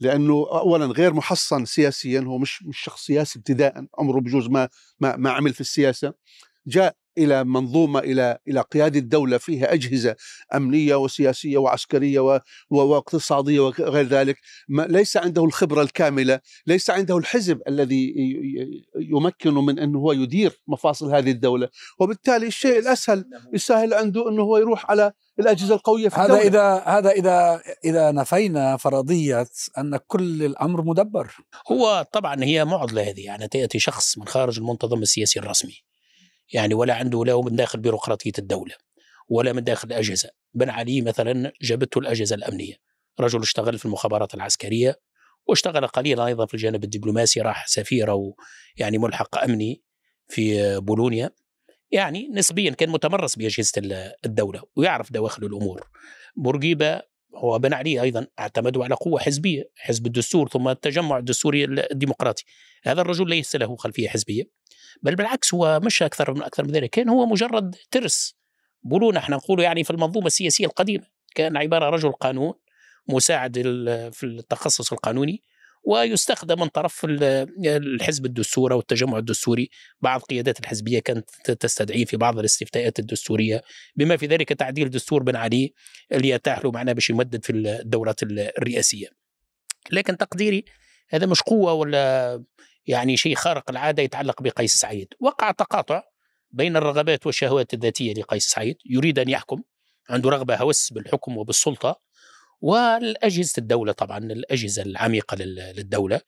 لأنه 0.00 0.32
اولا 0.34 0.86
غير 0.86 1.14
محصن 1.14 1.64
سياسيا 1.64 2.20
هو 2.20 2.38
مش 2.38 2.62
مش 2.62 2.78
شخص 2.80 3.06
سياسي 3.06 3.38
ابتداء 3.38 3.86
عمره 3.98 4.20
بجوز 4.20 4.48
ما 4.48 4.68
ما 5.00 5.16
ما 5.16 5.30
عمل 5.30 5.54
في 5.54 5.60
السياسة. 5.60 6.14
جاء 6.66 6.96
إلى 7.18 7.44
منظومة 7.44 8.00
إلى 8.00 8.38
إلى 8.48 8.60
قيادة 8.60 9.00
دولة 9.00 9.38
فيها 9.38 9.72
أجهزة 9.72 10.16
أمنية 10.54 10.94
وسياسية 10.94 11.58
وعسكرية 11.58 12.40
واقتصادية 12.70 13.60
وغير 13.60 14.06
ذلك 14.06 14.36
ما 14.68 14.82
ليس 14.82 15.16
عنده 15.16 15.44
الخبرة 15.44 15.82
الكاملة، 15.82 16.40
ليس 16.66 16.90
عنده 16.90 17.16
الحزب 17.16 17.60
الذي 17.68 18.14
يمكنه 19.00 19.60
من 19.60 19.78
أنه 19.78 19.98
هو 19.98 20.12
يدير 20.12 20.62
مفاصل 20.68 21.14
هذه 21.14 21.30
الدولة، 21.30 21.68
وبالتالي 21.98 22.46
الشيء 22.46 22.78
الأسهل 22.78 23.24
يسهل 23.54 23.94
عنده 23.94 24.28
أنه 24.28 24.42
هو 24.42 24.58
يروح 24.58 24.90
على 24.90 25.12
الأجهزة 25.40 25.74
القوية 25.74 26.08
في 26.08 26.16
هذا 26.16 26.24
الدولة. 26.24 26.42
إذا 26.42 26.82
هذا 26.86 27.10
إذا 27.10 27.62
إذا 27.84 28.12
نفينا 28.12 28.76
فرضية 28.76 29.46
أن 29.78 29.98
كل 30.06 30.42
الأمر 30.42 30.82
مدبر. 30.82 31.36
هو 31.72 32.06
طبعا 32.12 32.44
هي 32.44 32.64
معضلة 32.64 33.02
هذه 33.02 33.24
يعني 33.24 33.48
تأتي 33.48 33.78
شخص 33.78 34.18
من 34.18 34.26
خارج 34.26 34.58
المنتظم 34.58 35.02
السياسي 35.02 35.38
الرسمي. 35.38 35.74
يعني 36.52 36.74
ولا 36.74 36.94
عنده 36.94 37.24
لا 37.24 37.40
من 37.40 37.56
داخل 37.56 37.80
بيروقراطية 37.80 38.32
الدولة 38.38 38.74
ولا 39.28 39.52
من 39.52 39.64
داخل 39.64 39.88
الاجهزه 39.88 40.30
بن 40.54 40.70
علي 40.70 41.00
مثلا 41.02 41.52
جابته 41.62 41.98
الأجهزة 41.98 42.36
الأمنية. 42.36 42.74
رجل 43.20 43.40
اشتغل 43.40 43.78
في 43.78 43.84
المخابرات 43.84 44.34
العسكرية 44.34 45.00
واشتغل 45.46 45.86
قليلا 45.86 46.26
أيضا 46.26 46.46
في 46.46 46.54
الجانب 46.54 46.84
الدبلوماسي 46.84 47.40
راح 47.40 47.66
سفير 47.66 48.10
أو 48.10 48.36
يعني 48.76 48.98
ملحق 48.98 49.44
أمني 49.44 49.82
في 50.28 50.76
بولونيا. 50.80 51.30
يعني 51.90 52.28
نسبيا 52.32 52.70
كان 52.70 52.90
متمرس 52.90 53.36
بأجهزة 53.36 53.72
الدولة 54.24 54.62
ويعرف 54.76 55.12
دواخل 55.12 55.44
الأمور. 55.44 55.88
بورقيبة 56.36 57.02
هو 57.34 57.58
بن 57.58 57.74
علي 57.74 58.02
أيضا 58.02 58.26
اعتمدوا 58.38 58.84
على 58.84 58.94
قوة 58.94 59.20
حزبية 59.20 59.70
حزب 59.76 60.06
الدستور 60.06 60.48
ثم 60.48 60.68
التجمع 60.68 61.18
الدستوري 61.18 61.64
الديمقراطي. 61.64 62.44
هذا 62.84 63.00
الرجل 63.00 63.28
ليس 63.28 63.56
له 63.56 63.76
خلفية 63.76 64.08
حزبية 64.08 64.42
بل 65.02 65.16
بالعكس 65.16 65.54
هو 65.54 65.80
مش 65.84 66.02
أكثر 66.02 66.34
من 66.34 66.42
أكثر 66.42 66.64
من 66.64 66.70
ذلك. 66.70 66.90
كان 66.90 67.08
هو 67.08 67.26
مجرد 67.26 67.76
ترس. 67.90 68.36
بولونا 68.82 69.18
إحنا 69.18 69.36
نقول 69.36 69.60
يعني 69.60 69.84
في 69.84 69.90
المنظومة 69.90 70.26
السياسية 70.26 70.66
القديمة 70.66 71.04
كان 71.34 71.56
عبارة 71.56 71.90
رجل 71.90 72.12
قانون 72.12 72.52
مساعد 73.08 73.52
في 74.12 74.26
التخصص 74.26 74.92
القانوني 74.92 75.42
ويستخدم 75.86 76.60
من 76.60 76.66
طرف 76.66 77.06
الحزب 77.66 78.26
الدستوري 78.26 78.74
أو 78.74 78.80
التجمع 78.80 79.18
الدستوري. 79.18 79.70
بعض 80.00 80.20
قيادات 80.20 80.60
الحزبية 80.60 80.98
كانت 80.98 81.30
تستدعيه 81.50 82.04
في 82.04 82.16
بعض 82.16 82.38
الاستفتاءات 82.38 82.98
الدستورية 82.98 83.62
بما 83.96 84.16
في 84.16 84.26
ذلك 84.26 84.48
تعديل 84.48 84.90
دستور 84.90 85.22
بن 85.22 85.36
علي 85.36 85.74
اللي 86.12 86.28
يتاح 86.28 86.64
له 86.64 86.70
معناه 86.70 86.92
باش 86.92 87.10
يمدد 87.10 87.44
في 87.44 87.52
الدورات 87.52 88.22
الرئاسية. 88.22 89.08
لكن 89.90 90.16
تقديري 90.16 90.64
هذا 91.08 91.26
مش 91.26 91.42
قوة 91.42 91.72
ولا 91.72 92.44
يعني 92.86 93.16
شيء 93.16 93.34
خارق 93.34 93.70
العادة 93.70 94.02
يتعلق 94.02 94.42
بقيس 94.42 94.74
سعيد، 94.74 95.14
وقع 95.20 95.50
تقاطع 95.50 96.02
بين 96.50 96.76
الرغبات 96.76 97.26
والشهوات 97.26 97.74
الذاتية 97.74 98.14
لقيس 98.14 98.46
سعيد، 98.46 98.76
يريد 98.86 99.18
أن 99.18 99.28
يحكم 99.28 99.62
عنده 100.10 100.30
رغبة 100.30 100.56
هوس 100.56 100.92
بالحكم 100.92 101.36
وبالسلطة. 101.36 102.05
والأجهزة 102.60 103.52
الدولة 103.58 103.92
طبعا 103.92 104.18
الأجهزة 104.18 104.82
العميقة 104.82 105.36
للدولة 105.36 106.20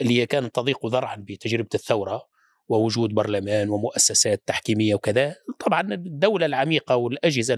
اللي 0.00 0.20
هي 0.20 0.26
كانت 0.26 0.54
تضيق 0.54 0.86
ذرعا 0.86 1.16
بتجربة 1.16 1.68
الثورة 1.74 2.28
ووجود 2.68 3.14
برلمان 3.14 3.68
ومؤسسات 3.68 4.42
تحكيمية 4.46 4.94
وكذا. 4.94 5.36
طبعا 5.58 5.80
الدولة 5.80 6.46
العميقة 6.46 6.96
والأجهزة 6.96 7.56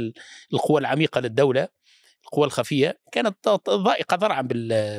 القوى 0.53 0.81
العميقة 0.81 1.21
للدولة 1.21 1.69
القوى 2.25 2.47
الخفية 2.47 2.99
كانت 3.13 3.49
ضائقة 3.71 4.17
ذرعا 4.17 4.43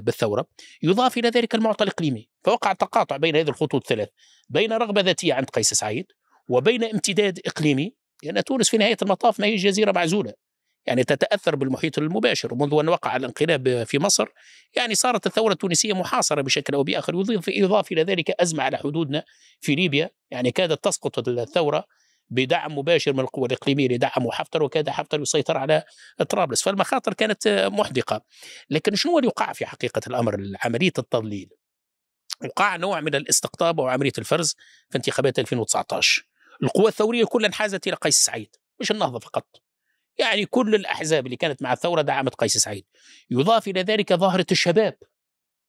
بالثورة. 0.01 0.45
يضاف 0.83 1.17
إلى 1.17 1.29
ذلك 1.29 1.55
المعطى 1.55 1.83
الإقليمي 1.83 2.29
فوقع 2.43 2.73
تقاطع 2.73 3.17
بين 3.17 3.35
هذه 3.35 3.49
الخطوط 3.49 3.75
الثلاث 3.75 4.09
بين 4.49 4.73
رغبة 4.73 5.01
ذاتية 5.01 5.33
عند 5.33 5.49
قيس 5.49 5.73
سعيد 5.73 6.05
وبين 6.49 6.83
امتداد 6.83 7.39
إقليمي. 7.45 7.95
لأن 8.23 8.43
تونس 8.43 8.69
في 8.69 8.77
نهاية 8.77 8.97
المطاف 9.01 9.39
ما 9.39 9.45
هي 9.47 9.55
جزيرة 9.55 9.91
معزولة. 9.91 10.33
يعني 10.89 11.03
تتأثر 11.03 11.55
بالمحيط 11.55 11.97
المباشر. 11.97 12.53
ومنذ 12.53 12.79
أن 12.79 12.89
وقع 12.89 13.15
الانقلاب 13.15 13.83
في 13.83 13.99
مصر 13.99 14.27
يعني 14.75 14.95
صارت 14.95 15.25
الثورة 15.27 15.53
التونسية 15.53 15.93
محاصرة 15.93 16.41
بشكل 16.41 16.83
بآخر 16.83 17.15
يضيف 17.15 17.47
يضاف 17.47 17.91
إلى 17.91 18.03
ذلك 18.03 18.31
أزمة 18.31 18.63
على 18.63 18.77
حدودنا 18.77 19.23
في 19.61 19.75
ليبيا. 19.75 20.09
يعني 20.31 20.51
كادت 20.51 20.83
تسقط 20.83 21.27
الثورة 21.27 21.85
بدعم 22.29 22.77
مباشر 22.77 23.13
من 23.13 23.19
القوى 23.19 23.45
الإقليمية 23.45 23.87
لدعموا 23.87 24.31
حفتر 24.31 24.63
وكاد 24.63 24.89
حفتر 24.89 25.21
يسيطر 25.21 25.57
على 25.57 25.83
طرابلس. 26.29 26.63
فالمخاطر 26.63 27.13
كانت 27.13 27.69
محدقة. 27.73 28.21
لكن 28.69 28.95
شنو 28.95 29.17
اللي 29.17 29.27
وقع 29.27 29.53
في 29.53 29.65
حقيقة 29.65 30.01
الأمر؟ 30.07 30.37
عملية 30.63 30.93
التضليل. 30.97 31.49
وقع 32.45 32.75
نوع 32.75 33.01
من 33.01 33.15
الاستقطاب 33.15 33.79
وعمليه 33.79 34.13
الفرز 34.17 34.55
في 34.89 34.97
انتخابات 34.97 35.39
2019 35.39 36.25
القوى 36.63 36.87
الثورية 36.87 37.25
كلها 37.25 37.47
انحازت 37.47 37.87
إلى 37.87 37.95
قيس 37.95 38.25
سعيد. 38.25 38.55
مش 38.79 38.91
النهضة 38.91 39.19
فقط. 39.19 39.68
يعني 40.19 40.45
كل 40.45 40.75
الأحزاب 40.75 41.25
اللي 41.25 41.37
كانت 41.37 41.61
مع 41.61 41.73
الثورة 41.73 42.01
دعمت 42.01 42.35
قيس 42.35 42.57
سعيد. 42.57 42.85
يضاف 43.31 43.67
إلى 43.67 43.81
ذلك 43.81 44.13
ظاهرة 44.13 44.45
الشباب 44.51 44.97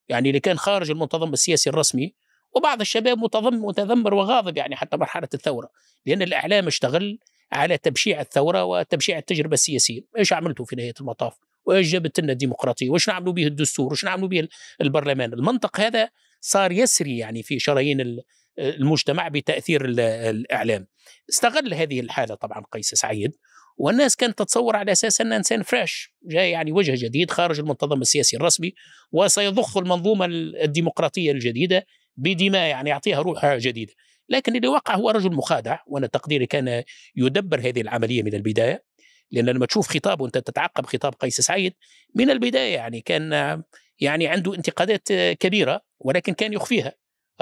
يعني 0.08 0.28
اللي 0.28 0.40
كان 0.40 0.58
خارج 0.58 0.90
المنتظم 0.90 1.32
السياسي 1.32 1.70
الرسمي 1.70 2.14
وبعض 2.56 2.80
الشباب 2.80 3.18
متضم 3.18 3.64
متذمر 3.64 4.14
وغاضب 4.14 4.56
يعني 4.56 4.76
حتى 4.76 4.96
مرحلة 4.96 5.28
الثورة 5.34 5.70
لأن 6.06 6.22
الإعلام 6.22 6.66
اشتغل 6.66 7.18
على 7.52 7.78
تبشيع 7.78 8.20
الثورة 8.20 8.64
وتبشيع 8.64 9.18
التجربة 9.18 9.54
السياسية. 9.54 10.00
إيش 10.18 10.32
عملتوا 10.32 10.64
في 10.64 10.76
نهاية 10.76 10.94
المطاف؟ 11.00 11.34
وإيش 11.64 11.92
جابت 11.92 12.20
لنا 12.20 12.32
الديمقراطية؟ 12.32 12.90
وإيش 12.90 13.08
نعملوا 13.08 13.32
به 13.32 13.46
الدستور؟ 13.46 13.86
وإيش 13.86 14.04
نعملوا 14.04 14.28
به 14.28 14.48
البرلمان؟ 14.80 15.32
المنطق 15.32 15.80
هذا 15.80 16.10
صار 16.40 16.72
يسري 16.72 17.18
يعني 17.18 17.42
في 17.42 17.58
شرايين 17.58 18.22
المجتمع 18.58 19.28
بتأثير 19.28 19.84
الإعلام. 19.84 20.86
استغل 21.30 21.74
هذه 21.74 22.00
الحالة 22.00 22.34
طبعا 22.34 22.64
قيس 22.72 22.94
سعيد. 22.94 23.36
والناس 23.80 24.16
كانت 24.16 24.38
تتصور 24.38 24.76
على 24.76 24.92
أساس 24.92 25.20
انه 25.20 25.36
إنسان 25.36 25.62
فريش 25.62 26.14
جاي 26.24 26.50
يعني 26.50 26.72
وجه 26.72 27.04
جديد 27.06 27.30
خارج 27.30 27.60
المنتظم 27.60 28.00
السياسي 28.00 28.36
الرسمي 28.36 28.74
وسيضخ 29.12 29.76
المنظومة 29.76 30.26
الديمقراطية 30.64 31.32
الجديدة 31.32 31.86
بدماء 32.16 32.68
يعني 32.68 32.90
يعطيها 32.90 33.20
روح 33.20 33.46
جديدة. 33.46 33.92
لكن 34.28 34.56
اللي 34.56 34.68
وقع 34.68 34.94
هو 34.94 35.10
رجل 35.10 35.32
مخادع 35.32 35.78
وأنا 35.86 36.06
تقديري 36.06 36.46
كان 36.46 36.82
يدبر 37.16 37.60
هذه 37.60 37.80
العملية 37.80 38.22
من 38.22 38.34
البداية 38.34 38.84
لأن 39.30 39.48
لما 39.48 39.66
تشوف 39.66 39.88
خطاب 39.88 40.20
وأنت 40.20 40.38
تتعقب 40.38 40.86
خطاب 40.86 41.14
قيس 41.14 41.40
سعيد 41.40 41.74
من 42.14 42.30
البداية 42.30 42.74
يعني 42.74 43.00
كان 43.00 43.62
يعني 44.00 44.26
عنده 44.26 44.54
انتقادات 44.54 45.12
كبيرة 45.12 45.80
ولكن 45.98 46.34
كان 46.34 46.52
يخفيها. 46.52 46.92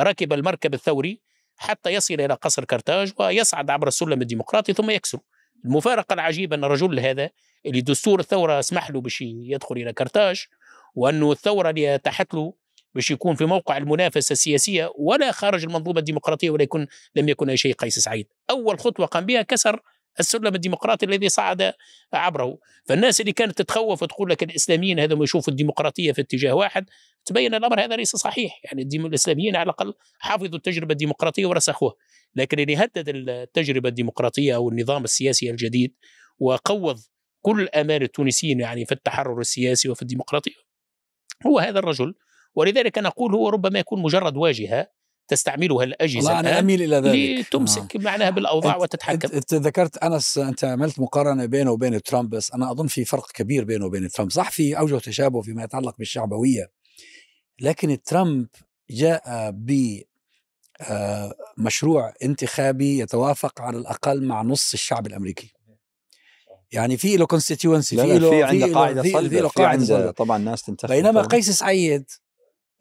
ركب 0.00 0.32
المركب 0.32 0.74
الثوري 0.74 1.22
حتى 1.56 1.90
يصل 1.90 2.14
إلى 2.14 2.34
قصر 2.34 2.64
كرتاج 2.64 3.12
ويصعد 3.18 3.70
عبر 3.70 3.88
السلم 3.88 4.22
الديمقراطي 4.22 4.72
ثم 4.72 4.90
يكسر 4.90 5.18
المفارقة 5.64 6.12
العجيبة 6.12 6.56
أن 6.56 6.64
الرجل 6.64 7.00
هذا 7.00 7.30
اللي 7.66 7.80
دستور 7.80 8.20
الثورة 8.20 8.60
سمح 8.60 8.90
له 8.90 9.00
باش 9.00 9.20
يدخل 9.20 9.76
إلى 9.76 9.92
كرتاج 9.92 10.46
وانه 10.94 11.32
الثورة 11.32 11.70
اللي 11.70 11.94
اتاحت 11.94 12.34
له 12.34 12.54
باش 12.94 13.10
يكون 13.10 13.34
في 13.34 13.44
موقع 13.44 13.76
المنافسة 13.76 14.32
السياسية 14.32 14.92
ولا 14.98 15.32
خارج 15.32 15.64
المنظومة 15.64 15.98
الديمقراطية 15.98 16.50
ولا 16.50 16.62
يكون 16.62 16.86
لم 17.16 17.28
يكن 17.28 17.50
أي 17.50 17.56
شيء 17.56 17.74
قيس 17.74 17.98
سعيد. 17.98 18.26
أول 18.50 18.78
خطوة 18.78 19.06
قام 19.06 19.26
بها 19.26 19.42
كسر 19.42 19.80
السلم 20.20 20.54
الديمقراطي 20.54 21.06
الذي 21.06 21.28
صعد 21.28 21.72
عبره. 22.12 22.58
فالناس 22.84 23.20
اللي 23.20 23.32
كانت 23.32 23.58
تتخوف 23.58 24.02
وتقول 24.02 24.30
لك 24.30 24.42
الإسلاميين 24.42 25.00
هذا 25.00 25.16
يشوفوا 25.20 25.52
الديمقراطية 25.52 26.12
في 26.12 26.20
اتجاه 26.20 26.52
واحد 26.52 26.90
تبين 27.28 27.54
الأمر 27.54 27.84
هذا 27.84 27.96
ليس 27.96 28.16
صحيح. 28.16 28.60
يعني 28.64 28.82
الإسلاميين 28.82 29.56
على 29.56 29.62
الأقل 29.62 29.94
حافظوا 30.18 30.56
التجربة 30.56 30.92
الديمقراطية 30.92 31.46
ورسخوها. 31.46 31.94
لكن 32.34 32.58
اللي 32.58 32.76
هدد 32.76 33.04
التجربة 33.08 33.88
الديمقراطية 33.88 34.54
أو 34.54 34.68
النظام 34.68 35.04
السياسي 35.04 35.50
الجديد 35.50 35.94
وقوض 36.38 36.98
كل 37.42 37.68
آمال 37.68 38.02
التونسيين 38.02 38.60
يعني 38.60 38.86
في 38.86 38.92
التحرر 38.92 39.40
السياسي 39.40 39.88
وفي 39.88 40.02
الديمقراطية 40.02 40.68
هو 41.46 41.58
هذا 41.58 41.78
الرجل. 41.78 42.14
ولذلك 42.54 42.98
نقول 42.98 43.34
هو 43.34 43.48
ربما 43.48 43.78
يكون 43.78 44.02
مجرد 44.02 44.36
واجهة 44.36 44.98
تستعملها 45.28 45.84
الأجهزة 45.84 46.40
أنا 46.40 46.58
أميل 46.58 46.82
إلى 46.82 46.96
ذلك. 46.96 47.46
لتمسك 47.46 47.96
آه. 47.96 48.00
معناها 48.00 48.30
بالأوضاع 48.30 48.74
انت 48.74 48.82
وتتحكم. 48.82 49.28
أنت 49.34 49.54
ذكرت 49.54 49.96
أنس 49.96 50.38
أنت 50.38 50.64
عملت 50.64 51.00
مقارنة 51.00 51.46
بينه 51.46 51.70
وبين 51.70 52.02
ترامب 52.02 52.30
بس 52.30 52.52
أنا 52.52 52.70
أظن 52.70 52.86
في 52.86 53.04
فرق 53.04 53.32
كبير 53.32 53.64
بينه 53.64 53.86
وبين 53.86 54.08
ترامب. 54.08 54.30
صح 54.30 54.50
في 54.50 54.78
أوجه 54.78 54.98
تشابه 54.98 55.42
فيما 55.42 55.64
يتعلق 55.64 55.98
بالشعبوية. 55.98 56.77
لكن 57.60 58.02
ترامب 58.02 58.46
جاء 58.90 59.50
ب 59.50 60.00
آه، 60.80 61.34
مشروع 61.58 62.14
انتخابي 62.22 62.98
يتوافق 62.98 63.60
على 63.60 63.78
الأقل 63.78 64.24
مع 64.24 64.42
نص 64.42 64.72
الشعب 64.72 65.06
الأمريكي. 65.06 65.52
يعني 66.72 66.96
في 66.96 67.16
له 67.16 67.26
كونستيتوينسي 67.26 67.96
في 67.96 68.18
له 68.18 68.30
في 68.30 68.42
عنده 68.42 68.74
قاعدة 68.74 69.02
صلبة 69.02 69.48
في 69.48 69.64
عنده 69.64 70.10
طبعا 70.10 70.38
ناس 70.38 70.62
تنتخب 70.62 70.94
بينما 70.94 71.22
قيس 71.22 71.50
سعيد 71.50 72.10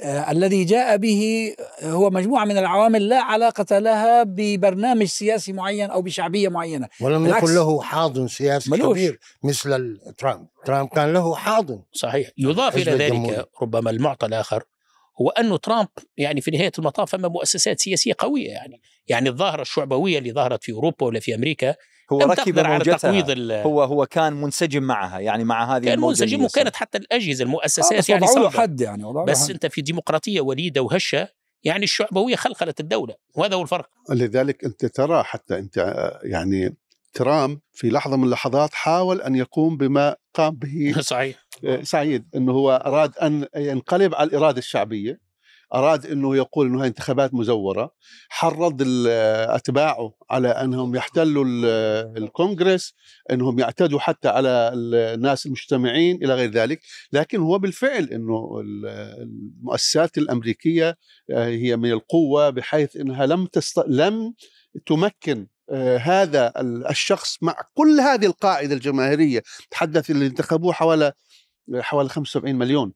الذي 0.02 0.64
جاء 0.64 0.98
به 0.98 1.54
هو 1.84 2.10
مجموعة 2.10 2.46
من 2.46 2.58
العوامل 2.58 3.10
لا 3.10 3.22
علاقة 3.22 3.80
لها 3.80 4.24
ببرنامج 4.24 5.06
سياسي 5.06 5.54
معين 5.54 5.90
أو 5.90 6.02
بشعبية 6.02 6.50
معينة. 6.50 6.88
ولم 7.02 7.26
يكن 7.26 7.56
له 7.56 7.82
حاضن 7.82 8.28
سياسي 8.28 8.72
ملوش. 8.72 8.98
كبير 8.98 9.20
مثل 9.44 10.00
ترامب. 10.18 10.48
ترامب 10.66 10.90
كان 10.90 11.14
له 11.14 11.36
حاضن. 11.36 11.82
صحيح. 11.94 12.30
يضاف 12.38 12.76
إلى 12.76 12.92
ذلك 12.92 13.02
الجمهوري. 13.02 13.44
ربما 13.62 13.90
المعطى 13.90 14.26
الآخر 14.26 14.64
هو 15.22 15.30
أنه 15.30 15.58
ترامب 15.58 15.88
يعني 16.18 16.42
في 16.42 16.52
نهاية 16.52 16.72
المطاف 16.80 17.16
أمام 17.16 17.32
مؤسسات 17.32 17.80
سياسية 17.80 18.14
قوية 18.18 18.50
يعني. 18.50 18.82
يعني 19.08 19.30
الظاهرة 19.30 19.62
الشعبوية 19.62 20.18
اللي 20.18 20.32
ظهرت 20.32 20.64
في 20.64 20.72
أوروبا 20.72 21.06
ولا 21.06 21.20
في 21.20 21.36
أمريكا 21.36 21.76
هو 22.14 22.20
ركب 22.20 22.60
موجتها. 22.60 23.64
هو 23.64 23.84
هو 23.84 24.06
كان 24.06 24.34
منسجم 24.34 24.84
معها 24.84 25.20
يعني 25.20 25.44
مع 25.44 25.76
هذه 25.76 25.86
كان 25.86 26.00
منسجم 26.00 26.44
وكانت 26.44 26.76
حتى 26.76 26.98
الأجهزة 26.98 27.44
المؤسسات 27.44 28.10
آه 28.10 28.14
يعني 28.14 28.28
صعبة. 28.28 28.50
حد 28.50 28.82
يعني 28.82 29.04
بس 29.28 29.44
حد. 29.44 29.52
أنت 29.52 29.66
في 29.66 29.82
ديمقراطية 29.82 30.42
وليدة 30.42 30.82
وهشة 30.82 31.28
يعني 31.64 31.84
الشعبوية 31.84 32.36
خلخلت 32.36 32.80
الدولة 32.80 33.16
وهذا 33.36 33.56
هو 33.56 33.62
الفرق. 33.62 33.90
لذلك 34.10 34.64
أنت 34.66 34.86
ترى 34.86 35.24
حتى 35.24 35.60
أنت 35.60 36.12
يعني 36.24 36.76
ترامب 37.14 37.60
في 37.74 37.90
لحظة 37.90 38.18
من 38.18 38.24
اللحظات 38.24 38.74
حاول 38.74 39.22
أن 39.22 39.36
يقوم 39.36 39.78
بما 39.78 40.16
قام 40.34 40.56
به. 40.56 40.96
صحيح. 41.02 41.48
آه، 41.66 41.82
سعيد 41.84 42.26
إنه 42.36 42.52
هو 42.52 42.84
أراد 42.86 43.18
أن 43.18 43.46
ينقلب 43.56 44.16
على 44.16 44.28
الإرادة 44.30 44.58
الشعبية. 44.58 45.27
أراد 45.74 46.06
إنه 46.06 46.36
يقول 46.36 46.68
إنه 46.68 46.82
هاي 46.82 46.88
انتخابات 46.88 47.34
مزورة 47.34 47.92
حرض 48.30 48.84
أتباعه 49.08 50.14
على 50.30 50.48
أنهم 50.48 50.96
يحتلوا 50.96 51.46
الكونغرس 52.18 52.94
إنهم 53.32 53.60
يعتدوا 53.60 54.00
حتى 54.00 54.28
على 54.28 54.72
الناس 54.74 55.46
المجتمعين 55.46 56.24
إلى 56.24 56.34
غير 56.34 56.52
ذلك. 56.52 56.80
لكن 57.14 57.40
هو 57.40 57.60
بالفعل 57.60 58.04
إنه 58.04 58.62
المؤسسات 59.22 60.18
الأمريكية 60.18 60.98
آه، 61.32 61.48
هي 61.48 61.78
من 61.78 61.92
القوة 61.92 62.50
بحيث 62.50 62.96
إنها 62.96 63.26
لم 63.26 63.46
تست... 63.46 63.84
لم 63.88 64.34
تمكن 64.86 65.48
آه، 65.70 65.98
هذا 65.98 66.54
الشخص 66.90 67.38
مع 67.42 67.56
كل 67.74 68.00
هذه 68.00 68.26
القاعدة 68.26 68.74
الجماهيرية. 68.74 69.44
تحدث 69.72 70.10
اللي 70.10 70.26
انتخبوه 70.28 70.74
حوالي 70.74 71.14
حوالي 71.76 72.10
75 72.10 72.56
مليون. 72.56 72.94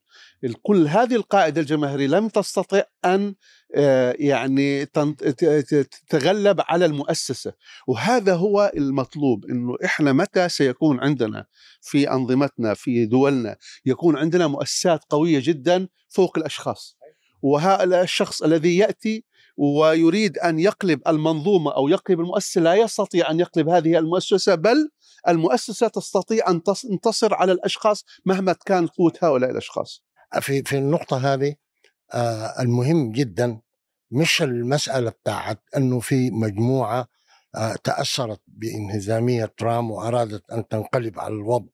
كل 0.62 0.88
هذه 0.88 1.16
القاعدة 1.16 1.62
الجماهيرية 1.62 2.08
لم 2.08 2.28
تستطع 2.28 2.84
أن 3.06 3.36
آه، 3.76 4.16
يعني 4.20 4.86
تتغلب 4.86 6.62
على 6.68 6.86
المؤسسة. 6.86 7.54
وهذا 7.88 8.36
هو 8.36 8.72
المطلوب 8.78 9.46
أنه 9.46 9.76
إحنا 9.86 10.14
متى 10.14 10.50
سيكون 10.50 11.00
عندنا 11.00 11.46
في 11.82 12.12
أنظمتنا 12.12 12.74
في 12.74 13.06
دولنا 13.06 13.58
يكون 13.86 14.18
عندنا 14.18 14.48
مؤسسات 14.48 15.00
قوية 15.10 15.40
جدا 15.44 15.88
فوق 16.10 16.38
الأشخاص. 16.38 16.98
وهذا 17.42 18.02
الشخص 18.02 18.44
الذي 18.44 18.78
يأتي 18.78 19.26
ويريد 19.58 20.38
أن 20.38 20.60
يقلب 20.60 21.02
المنظومة 21.08 21.76
أو 21.76 21.88
يقلب 21.88 22.20
المؤسسة 22.20 22.62
لا 22.62 22.74
يستطيع 22.74 23.32
أن 23.32 23.40
يقلب 23.40 23.70
هذه 23.70 23.98
المؤسسة 23.98 24.56
بل 24.56 24.90
المؤسسة 25.28 25.88
تستطيع 25.88 26.50
أن 26.50 26.64
تنتصر 26.64 27.34
على 27.34 27.52
الأشخاص 27.52 28.06
مهما 28.26 28.54
كانت 28.54 28.90
قوة 28.90 29.14
هؤلاء 29.22 29.52
الأشخاص. 29.52 30.04
في 30.42 30.64
في 30.64 30.78
النقطة 30.78 31.34
هذه 31.34 31.56
آه 32.14 32.62
المهم 32.62 33.12
جدا 33.12 33.62
مش 34.12 34.42
المسألة 34.42 35.10
بتاعت 35.10 35.64
أنه 35.78 36.00
في 36.00 36.32
مجموعة 36.32 37.08
آه 37.56 37.76
تأثرت 37.84 38.42
بانهزامية 38.48 39.46
ترامب 39.58 39.92
وأرادت 39.92 40.52
أن 40.52 40.68
تنقلب 40.68 41.20
على 41.20 41.34
الوضع. 41.34 41.70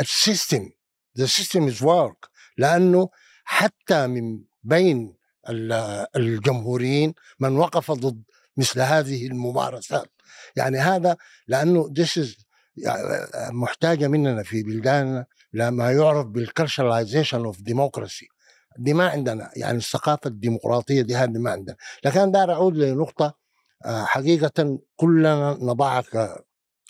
ال 0.00 0.10
system 0.10 0.70
the 1.18 1.26
system 1.26 1.68
is 1.68 1.80
work. 1.82 2.28
لأنه 2.58 3.08
حتى 3.44 4.06
من 4.06 4.44
بين 4.62 5.16
الجمهوريين 6.16 7.14
من 7.40 7.56
وقف 7.56 7.90
ضد 7.90 8.22
مثل 8.56 8.80
هذه 8.80 9.26
الممارسات. 9.26 10.13
يعني 10.56 10.78
هذا 10.78 11.16
لأنه 11.48 11.94
this 11.98 12.22
is 12.22 12.44
محتاجة 13.50 14.08
مننا 14.08 14.42
في 14.42 14.62
بلداننا 14.62 15.26
لما 15.52 15.92
يعرف 15.92 16.26
بال 16.26 16.40
crystallization 16.40 17.44
of 17.44 17.60
democracy 17.60 18.28
دي 18.78 18.94
ما 18.94 19.08
عندنا 19.08 19.50
يعني 19.56 19.78
الثقافة 19.78 20.28
الديمقراطية 20.28 21.02
دي 21.02 21.16
هذه 21.16 21.38
ما 21.38 21.50
عندنا. 21.50 21.76
لكن 22.04 22.30
دار 22.30 22.52
أعود 22.52 22.76
لنقطة 22.76 23.34
آه، 23.84 24.04
حقيقة 24.04 24.78
كلنا 24.96 25.58
نضعها 25.60 26.04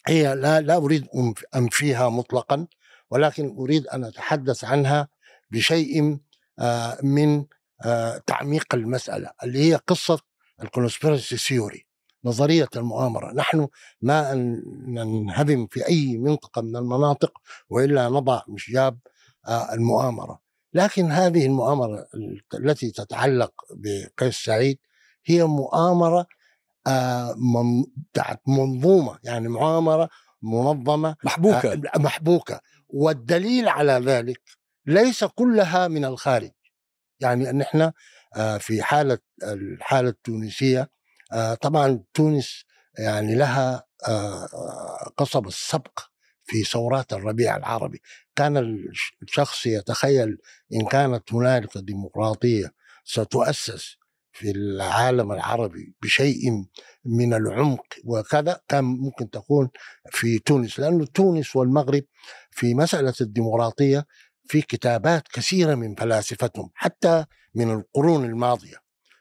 هي 0.07 0.35
لا 0.35 0.61
لا 0.61 0.77
أريد 0.77 1.09
انفيها 1.57 2.09
مطلقا 2.09 2.67
ولكن 3.11 3.57
أريد 3.59 3.87
أن 3.87 4.05
أتحدث 4.05 4.65
عنها 4.65 5.09
بشيء 5.51 6.19
آه، 6.59 6.99
من 7.03 7.45
آه، 7.85 8.23
تعميق 8.27 8.75
المسألة 8.75 9.31
اللي 9.43 9.59
هي 9.71 9.75
قصة 9.75 10.19
ال 10.63 10.70
conspiracy 10.70 11.37
theory 11.37 11.84
نظرية 12.25 12.69
المؤامرة، 12.77 13.33
نحن 13.33 13.69
ما 14.03 14.35
ننهدم 14.87 15.67
في 15.67 15.89
أي 15.89 16.19
منطقة 16.19 16.63
من 16.63 16.77
المناطق 16.77 17.33
وإلا 17.69 18.09
نضع 18.09 18.43
مشجاب 18.49 18.99
آه، 19.49 19.75
المؤامرة، 19.75 20.41
لكن 20.75 21.13
هذه 21.13 21.47
المؤامرة 21.47 22.07
التي 22.55 22.91
تتعلق 22.91 23.53
بقيس 23.71 24.35
سعيد 24.37 24.79
هي 25.27 25.45
مؤامرة 25.45 26.27
آه، 26.87 27.37
بتاعت 27.97 28.41
منظومة 28.49 29.19
يعني 29.25 29.49
مؤامرة 29.49 30.09
منظمة 30.43 31.17
محبوكة. 31.25 31.83
محبوكة. 31.97 32.61
والدليل 32.89 33.69
على 33.69 33.93
ذلك 33.93 34.41
ليس 34.87 35.25
كلها 35.25 35.89
من 35.89 36.05
الخارج. 36.05 36.51
يعني 37.21 37.51
أن 37.51 37.61
إحنا 37.61 37.93
في 38.59 38.83
حالة 38.83 39.19
الحالة 39.43 40.09
التونسية 40.09 40.91
طبعا 41.61 42.05
تونس 42.15 42.65
يعني 42.99 43.35
لها 43.35 43.87
قصب 45.17 45.47
السبق 45.47 45.99
في 46.45 46.65
ثورات 46.65 47.13
الربيع 47.13 47.57
العربي. 47.57 48.03
كان 48.37 48.57
الشخص 49.23 49.67
يتخيل 49.67 50.39
إن 50.75 50.87
كانت 50.87 51.33
هنالك 51.33 51.79
ديمقراطية 51.79 52.75
ستؤسس 53.05 53.97
في 54.33 54.51
العالم 54.51 55.33
العربي 55.33 55.95
بشيء 56.03 56.65
من 57.05 57.35
العمق 57.35 57.87
وكذا 58.05 58.61
كان 58.69 58.85
ممكن 58.85 59.31
تكون 59.31 59.71
في 60.11 60.39
تونس. 60.39 60.81
لأن 60.81 61.13
تونس 61.13 61.57
والمغرب 61.57 62.03
في 62.51 62.75
مسألة 62.75 63.15
الديمقراطية 63.21 64.07
في 64.47 64.63
كتابات 64.63 65.29
كثيرة 65.29 65.75
من 65.75 65.95
فلاسفتهم 65.95 66.71
حتى 66.75 67.25
من 67.55 67.71
القرون 67.71 68.25
الماضية. 68.25 68.77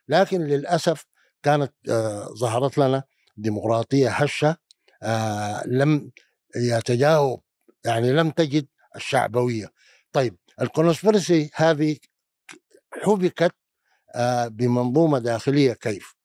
لكن 0.08 0.42
للأسف 0.42 1.06
كانت 1.44 1.74
آه 1.90 2.26
ظهرت 2.40 2.78
لنا 2.78 3.04
ديمقراطية 3.38 4.10
هشة 4.10 4.58
آه 5.04 5.64
لم 5.68 6.12
يتجاوب 6.56 7.44
يعني 7.86 8.12
لم 8.12 8.30
تجد 8.30 8.68
الشعبوية. 8.96 9.68
طيب 10.14 10.38
الكونسبيرسي 10.62 11.50
هذه 11.56 11.98
حبكت 13.04 13.56
آه 14.16 14.48
بمنظومة 14.48 15.20
داخلية 15.20 15.74
كيف؟ 15.74 16.16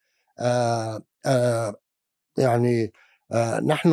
يعني 2.39 2.93
نحن 3.67 3.91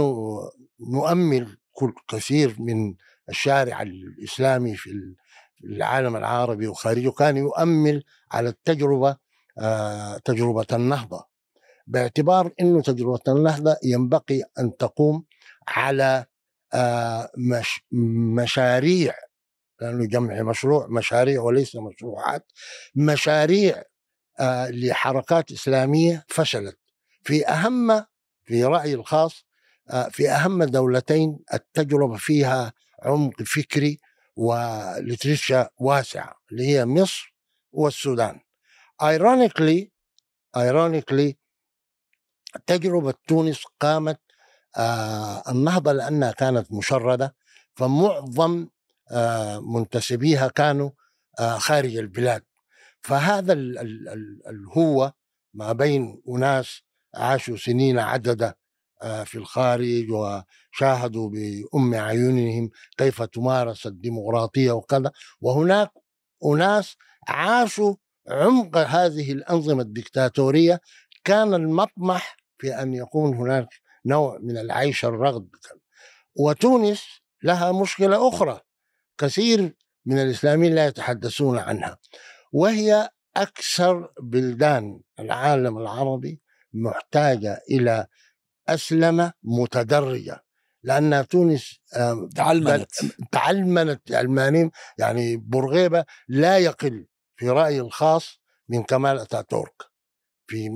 نؤمل 0.79 1.57
كل 1.71 1.93
كثير 2.07 2.55
من 2.59 2.95
الشارع 3.29 3.81
الإسلامي 3.81 4.75
في 4.75 5.15
العالم 5.63 6.15
العربي 6.15 6.67
وخارجه 6.67 7.11
كان 7.11 7.37
يؤمل 7.37 8.03
على 8.31 8.49
التجربة 8.49 9.09
آه، 9.09 9.17
تجربة 10.25 10.65
النهضة. 10.73 11.25
باعتبار 11.87 12.51
أنه 12.61 12.81
تجربة 12.81 13.19
النهضة 13.27 13.77
ينبغي 13.83 14.43
أن 14.59 14.77
تقوم 14.77 15.25
على 15.67 16.25
آه، 16.73 17.29
مش 17.37 17.81
مشاريع 18.41 19.13
لأنه 19.81 20.05
جمع 20.05 20.41
مشروع 20.41 20.87
مشاريع 20.89 21.41
وليس 21.41 21.75
مشروعات 21.75 22.51
مشاريع 22.95 23.83
آه، 24.39 24.69
لحركات 24.69 25.51
إسلامية 25.51 26.25
فشلت. 26.29 26.77
في 27.23 27.47
أهم 27.47 28.05
في 28.45 28.63
رأيي 28.63 28.93
الخاص 28.93 29.45
في 30.11 30.29
أهم 30.29 30.63
دولتين 30.63 31.39
التجربة 31.53 32.17
فيها 32.17 32.73
عمق 33.03 33.43
فكري 33.43 33.99
ولتريشيا 34.35 35.69
واسعة 35.79 36.35
اللي 36.51 36.67
هي 36.67 36.85
مصر 36.85 37.35
والسودان. 37.71 38.39
Ironically 39.03 39.91
ironically 40.57 41.33
تجربة 42.67 43.13
تونس 43.27 43.63
قامت 43.81 44.19
آه 44.77 45.43
النهضة 45.51 45.91
لأنها 45.91 46.31
كانت 46.31 46.71
مشردة 46.73 47.35
فمعظم 47.75 48.67
آه 49.11 49.59
منتسبيها 49.59 50.47
كانوا 50.47 50.89
آه 51.39 51.57
خارج 51.57 51.97
البلاد. 51.97 52.43
فهذا 53.01 53.53
الهوة 54.49 55.13
ما 55.53 55.71
بين 55.73 56.21
أناس 56.29 56.81
عاشوا 57.15 57.57
سنين 57.57 57.99
عددة 57.99 58.57
آه، 59.01 59.23
في 59.23 59.37
الخارج 59.37 60.05
وشاهدوا 60.11 61.29
بأم 61.29 61.95
عيونهم 61.95 62.69
كيف 62.97 63.21
تمارس 63.23 63.87
الديمقراطية 63.87 64.71
وكذا. 64.71 65.11
وهناك 65.41 65.91
أناس 66.45 66.95
عاشوا 67.27 67.95
عمق 68.27 68.77
هذه 68.77 69.31
الأنظمة 69.31 69.81
الدكتاتورية 69.81 70.81
كان 71.23 71.53
المطمح 71.53 72.37
في 72.57 72.81
أن 72.81 72.93
يكون 72.93 73.35
هناك 73.35 73.67
نوع 74.05 74.37
من 74.41 74.57
العيش 74.57 75.05
الرغد. 75.05 75.49
وتونس 76.35 77.03
لها 77.43 77.71
مشكلة 77.71 78.27
أخرى 78.27 78.59
كثير 79.17 79.75
من 80.05 80.19
الإسلاميين 80.19 80.75
لا 80.75 80.87
يتحدثون 80.87 81.57
عنها 81.57 81.97
وهي 82.51 83.09
أكثر 83.37 84.09
بلدان 84.21 84.99
العالم 85.19 85.77
العربي 85.77 86.41
محتاجة 86.73 87.61
إلى 87.69 88.07
أسلمة 88.69 89.33
متدرجة 89.43 90.43
لأن 90.83 91.27
تونس 91.27 91.79
تعلمنت 92.35 93.05
تعلمنت 93.31 94.11
علمانيين 94.11 94.71
يعني 94.97 95.37
بورغيبة 95.37 96.05
لا 96.27 96.57
يقل 96.57 97.05
في 97.37 97.49
رأيي 97.49 97.81
الخاص 97.81 98.39
من 98.69 98.83
كمال 98.83 99.19
أتاتورك 99.19 99.83
في 100.47 100.69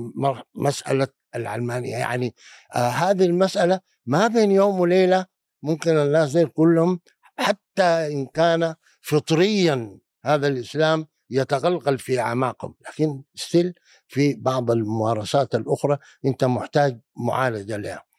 مسألة 0.54 1.08
العلمانية. 1.34 1.96
يعني 1.96 2.34
آه 2.74 2.88
هذه 2.88 3.24
المسألة 3.24 3.80
ما 4.06 4.26
بين 4.26 4.50
يوم 4.50 4.80
وليلة 4.80 5.26
ممكن 5.62 5.90
الناس 5.98 6.36
دي 6.36 6.46
كلهم 6.46 7.00
حتى 7.38 7.82
إن 7.82 8.26
كان 8.26 8.74
فطريا 9.00 9.98
هذا 10.24 10.48
الإسلام 10.48 11.06
يتغلغل 11.30 11.98
في 11.98 12.20
أعماقهم. 12.20 12.74
لكن 12.88 13.22
still 13.34 13.74
في 14.08 14.34
بعض 14.34 14.70
الممارسات 14.70 15.54
الأخرى 15.54 15.98
أنت 16.24 16.44
محتاج 16.44 17.00
معالجة 17.16 17.76
لها. 17.76 18.09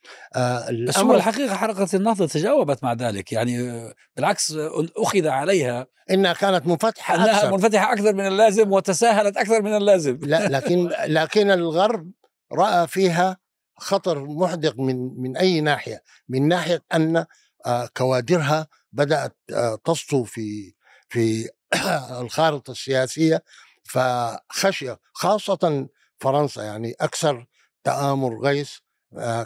بس 0.87 0.97
هو 0.97 1.15
الحقيقة 1.15 1.55
حركة 1.55 1.95
النهضة 1.95 2.27
تجاوبت 2.27 2.83
مع 2.83 2.93
ذلك 2.93 3.31
يعني 3.31 3.83
بالعكس 4.15 4.53
أخذ 4.97 5.27
عليها 5.27 5.87
إنها 6.11 6.33
كانت 6.33 6.67
منفتحة 6.67 7.15
أنها 7.15 7.37
أكثر. 7.37 7.51
منفتحة 7.51 7.93
أكثر 7.93 8.13
من 8.13 8.27
اللازم 8.27 8.71
وتساهلت 8.71 9.37
أكثر 9.37 9.61
من 9.61 9.77
اللازم 9.77 10.19
لا 10.21 10.47
لكن 10.57 10.89
لكن 11.07 11.51
الغرب 11.51 12.11
رأى 12.53 12.87
فيها 12.87 13.37
خطر 13.77 14.25
محدق 14.25 14.79
من 14.79 15.21
من 15.21 15.37
أي 15.37 15.61
ناحية 15.61 16.03
من 16.29 16.47
ناحية 16.47 16.83
أن 16.93 17.25
آه 17.65 17.89
كوادرها 17.97 18.67
بدأت 18.91 19.37
آه 19.53 19.79
تسطو 19.85 20.23
في 20.23 20.73
في 21.09 21.49
الخارطة 22.21 22.71
السياسية 22.71 23.43
فخشية 23.83 24.99
خاصة 25.13 25.87
فرنسا 26.19 26.63
يعني 26.63 26.95
أكثر 27.01 27.45
تآمر 27.83 28.39
غيث 28.43 28.71
آه، 28.71 28.90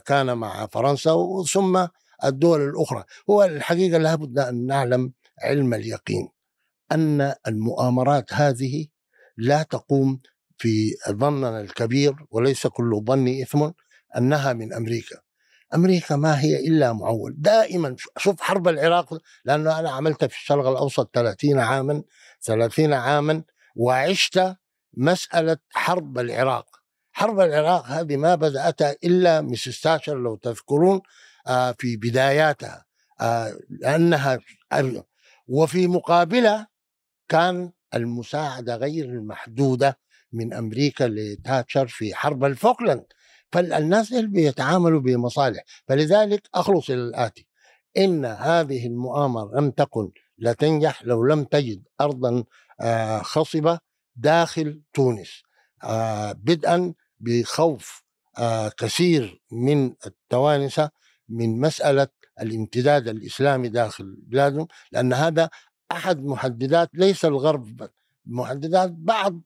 كان 0.05 0.37
مع 0.37 0.65
فرنسا 0.67 1.15
ثم 1.53 1.87
الدول 2.23 2.61
الأخرى. 2.69 3.03
هو 3.29 3.43
الحقيقة 3.43 3.97
لابد 3.97 4.39
أن 4.39 4.65
نعلم 4.65 5.13
علم 5.43 5.73
اليقين 5.73 6.29
أن 6.91 7.33
المؤامرات 7.47 8.33
هذه 8.33 8.87
لا 9.37 9.63
تقوم 9.63 10.19
في 10.57 10.95
ظننا 11.09 11.61
الكبير 11.61 12.15
وليس 12.31 12.67
كل 12.67 13.01
ظن 13.05 13.27
إثم 13.41 13.69
أنها 14.17 14.53
من 14.53 14.73
أمريكا. 14.73 15.15
أمريكا 15.75 16.15
ما 16.15 16.41
هي 16.41 16.67
إلا 16.67 16.93
معول. 16.93 17.35
دائما 17.37 17.95
شوف 18.17 18.41
حرب 18.41 18.67
العراق 18.67 19.17
لأنه 19.45 19.79
أنا 19.79 19.89
عملت 19.91 20.25
في 20.25 20.35
الشرق 20.35 20.67
الأوسط 20.67 21.09
30 21.13 21.59
عاما 21.59 22.03
30 22.41 22.93
عاما 22.93 23.43
وعشت 23.75 24.55
مسألة 24.97 25.57
حرب 25.73 26.19
العراق. 26.19 26.74
حرب 27.15 27.39
العراق 27.39 27.85
هذه 27.85 28.17
ما 28.17 28.35
بدأتها 28.35 28.95
إلا 29.03 29.41
من 29.41 29.55
16 29.55 30.17
لو 30.17 30.35
تذكرون 30.35 31.01
آه، 31.47 31.71
في 31.71 31.97
بداياتها 31.97 32.85
آه، 33.21 33.59
لأنها 33.69 34.39
وفي 35.47 35.87
مقابلة 35.87 36.67
كان 37.29 37.71
المساعدة 37.93 38.75
غير 38.75 39.05
المحدودة 39.05 39.99
من 40.33 40.53
أمريكا 40.53 41.03
لتاتشر 41.03 41.87
في 41.87 42.15
حرب 42.15 42.43
الفوكلاند. 42.45 43.05
فالناس 43.51 44.13
بيتعاملوا 44.13 44.99
بمصالح؟ 44.99 45.63
فلذلك 45.87 46.49
أخلص 46.55 46.89
إلى 46.89 47.01
الآتي. 47.01 47.47
إن 47.97 48.25
هذه 48.25 48.87
المؤامرة 48.87 49.59
لم 49.59 49.71
تكن 49.71 50.11
لتنجح 50.37 51.03
لو 51.03 51.25
لم 51.25 51.43
تجد 51.43 51.83
أرضا 52.01 52.43
آه، 52.81 53.21
خصبة 53.21 53.79
داخل 54.15 54.81
تونس. 54.93 55.43
بدءا 56.33 56.93
بخوف 57.25 58.03
آه، 58.37 58.69
كثير 58.77 59.41
من 59.51 59.93
التوانسة 60.05 60.89
من 61.29 61.59
مسألة 61.59 62.07
الامتداد 62.41 63.07
الإسلامي 63.07 63.69
داخل 63.69 64.15
بلادهم 64.27 64.67
لأن 64.91 65.13
هذا 65.13 65.49
أحد 65.91 66.23
محددات 66.23 66.89
ليس 66.93 67.25
الغرب 67.25 67.89
محددات 68.25 68.91
بعض 68.91 69.41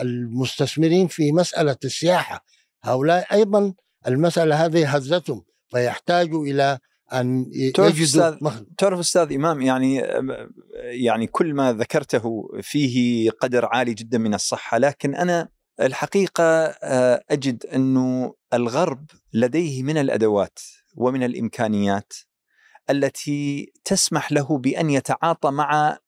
المستثمرين 0.00 1.06
في 1.06 1.32
مسألة 1.32 1.76
السياحة. 1.84 2.44
هؤلاء 2.82 3.32
أيضا 3.32 3.74
المسألة 4.06 4.64
هذه 4.64 4.96
هزتهم 4.96 5.44
فيحتاجوا 5.70 6.46
إلى 6.46 6.78
أن 7.12 7.50
تعرف 7.74 8.00
أستاذ 8.00 8.38
تعرف 8.78 8.98
أستاذ 8.98 9.32
إمام 9.32 9.62
يعني 9.62 9.96
يعني 10.82 11.26
كل 11.26 11.54
ما 11.54 11.72
ذكرته 11.72 12.48
فيه 12.62 13.30
قدر 13.30 13.66
عالي 13.66 13.94
جدا 13.94 14.18
من 14.18 14.34
الصحة 14.34 14.78
لكن 14.78 15.14
أنا 15.14 15.48
الحقيقة 15.80 16.44
آه، 16.44 17.24
أجد 17.30 17.66
أنه 17.66 18.34
الغرب 18.54 19.04
لديه 19.32 19.82
من 19.82 19.98
الأدوات 19.98 20.58
ومن 20.96 21.22
الإمكانيات 21.22 22.12
التي 22.90 23.72
تسمح 23.84 24.32
له 24.32 24.58
بأن 24.58 24.90
يتعاطى 24.90 25.50
مع 25.50 25.98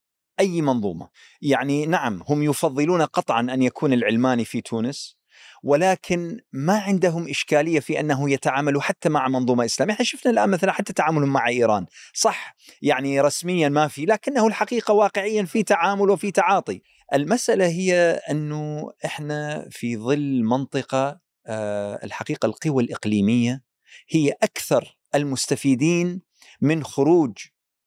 أي 0.40 0.62
منظومة، 0.62 1.08
يعني 1.42 1.86
نعم 1.86 2.22
هم 2.28 2.42
يفضلون 2.42 3.02
قطعا 3.02 3.40
أن 3.40 3.62
يكون 3.62 3.92
العلماني 3.92 4.44
في 4.44 4.60
تونس 4.60 5.20
ولكن 5.62 6.40
ما 6.52 6.78
عندهم 6.78 7.28
إشكالية 7.28 7.80
في 7.80 8.00
أنه 8.00 8.30
يتعاملوا 8.30 8.82
حتى 8.82 9.08
مع 9.08 9.28
منظومة 9.28 9.64
إسلامية. 9.64 9.94
إحنا 9.94 10.04
شفنا 10.04 10.32
الآن 10.32 10.50
مثلا 10.50 10.72
حتى 10.72 10.92
تعاملهم 10.92 11.32
مع 11.32 11.48
إيران. 11.48 11.86
صح 12.14 12.56
يعني 12.82 13.20
رسميا 13.20 13.68
ما 13.68 13.88
في 13.88 14.04
لكنه 14.04 14.46
الحقيقة 14.46 14.94
واقعيا 14.94 15.44
في 15.44 15.62
تعامل 15.62 16.10
وفي 16.10 16.30
تعاطي. 16.30 16.82
المسألة 17.14 17.66
هي 17.66 18.20
أنه 18.30 18.92
إحنا 19.04 19.68
في 19.70 19.96
ظل 19.96 20.42
منطقة 20.44 21.20
آه، 21.46 22.00
الحقيقة 22.04 22.46
القوى 22.46 22.84
الإقليمية 22.84 23.62
هي 24.08 24.32
أكثر 24.42 24.98
المستفيدين 25.14 26.22
من 26.60 26.84
خروج 26.84 27.32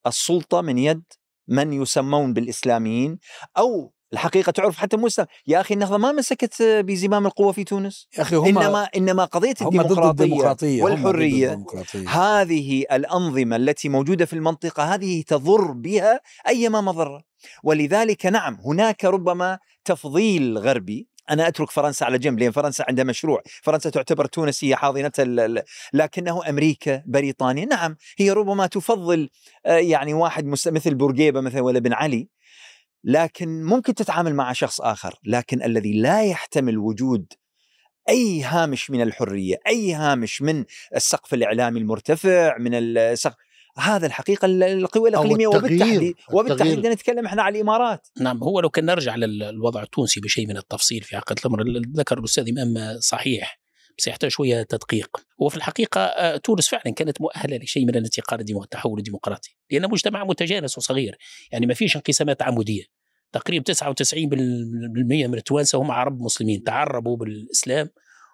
السلطة 0.08 0.62
من 0.62 0.78
يد 0.78 1.04
من 1.48 1.74
يسمون 1.74 2.34
بالإسلاميين 2.34 3.20
أو 3.58 3.94
الحقيقة 4.14 4.52
تعرف 4.52 4.78
حتى 4.78 4.98
موسى 4.98 5.26
يا 5.48 5.62
أخي 5.62 5.74
النهضة 5.74 5.98
ما 5.98 6.12
مسكت 6.12 6.62
بزمام 6.62 7.26
القوة 7.26 7.52
في 7.52 7.64
تونس. 7.64 8.08
يا 8.18 8.22
أخي 8.22 8.36
هم 8.36 8.58
انما 8.58 8.88
إنما 8.96 9.26
قضية 9.26 9.56
الديمقراطية, 9.62 10.10
الديمقراطية 10.10 10.84
والحرية. 10.84 11.54
الديمقراطية. 11.54 12.10
هذه 12.10 12.86
الأنظمة 12.92 13.56
التي 13.56 13.90
موجودة 13.90 14.26
في 14.26 14.34
المنطقة 14.34 14.84
هذه 14.84 15.24
تضر 15.28 15.72
بها 15.72 16.22
أيما 16.48 16.82
مضره 16.82 17.24
ولذلك 17.64 18.26
نعم 18.26 18.58
هناك 18.66 19.06
ربما 19.06 19.60
تفضيل 19.86 20.58
غربي. 20.58 21.08
أنا 21.30 21.48
أترك 21.48 21.72
فرنسا 21.72 22.06
على 22.06 22.18
جنب 22.18 22.40
لأن 22.40 22.52
فرنسا 22.52 22.86
عندها 22.88 23.04
مشروع، 23.06 23.42
فرنسا 23.62 23.90
تعتبر 23.90 24.26
تونس 24.26 24.64
هي 24.64 24.76
حاضنه 24.76 25.12
لكنه 25.94 26.50
أمريكا، 26.50 27.04
بريطانيا، 27.06 27.66
نعم 27.66 27.96
هي 28.18 28.32
ربما 28.32 28.68
تفضل 28.68 29.30
آه، 29.66 29.78
يعني 29.78 30.14
واحد 30.14 30.46
مثل 30.46 30.96
بورقيبة 30.96 31.42
مثلا 31.42 31.62
ولا 31.62 31.80
بن 31.80 31.94
علي. 31.94 32.30
لكن 33.04 33.64
ممكن 33.64 33.96
تتعامل 33.96 34.36
مع 34.36 34.54
شخص 34.54 34.82
آخر، 34.82 35.20
لكن 35.26 35.64
الذي 35.64 35.94
لا 35.94 36.24
يحتمل 36.24 36.78
وجود 36.78 37.34
أي 38.10 38.44
هامش 38.44 38.92
من 38.92 39.02
الحرية، 39.02 39.56
أي 39.68 39.94
هامش 39.94 40.42
من 40.42 40.66
السقف 40.96 41.34
الإعلامي 41.34 41.80
المرتفع، 41.80 42.58
من 42.58 42.74
السقف 42.74 43.36
هذا 43.78 44.08
الحقيقة 44.08 44.46
القوى 44.46 45.10
الإقليمية. 45.10 45.48
وبالتحديد 45.48 46.16
وبالتحديد 46.34 46.88
نتكلم 46.88 47.26
إحنا 47.26 47.44
على 47.44 47.56
الإمارات. 47.56 48.08
نعم 48.20 48.44
هو 48.44 48.60
لو 48.60 48.70
كان 48.70 48.86
نرجع 48.86 49.16
للوضع 49.16 49.84
التونسي 49.84 50.20
بشيء 50.20 50.48
من 50.48 50.58
التفصيل 50.58 51.02
في 51.02 51.16
عقد 51.16 51.40
الأمر 51.40 51.64
ذكر 51.96 52.18
الأستاذ 52.18 52.50
إمام 52.50 53.00
صحيح 53.00 53.60
بس 53.98 54.08
يحتاج 54.08 54.32
شوية 54.32 54.64
تدقيق. 54.64 55.18
وفي 55.38 55.58
الحقيقة 55.58 56.02
آه، 56.02 56.38
تونس 56.38 56.70
فعلا 56.70 56.94
كانت 56.96 57.22
مؤهلة 57.22 57.58
لشيء 57.58 57.86
من 57.86 57.96
الانتقال 57.96 58.46
والتحول 58.56 58.98
الديمقراطي 58.98 59.56
لأن 59.72 59.90
مجتمع 59.90 60.24
متجانس 60.24 60.78
وصغير 60.78 61.18
يعني 61.52 61.66
ما 61.66 61.74
فيش 61.74 61.96
انقسامات 61.96 62.42
عمودية. 62.42 62.84
تقريبا 63.34 63.74
99% 63.74 64.16
من 65.04 65.34
التوانسة 65.34 65.82
هم 65.82 65.92
عرب 65.92 66.22
مسلمين 66.22 66.64
تعربوا 66.64 67.18
بالإسلام 67.18 67.90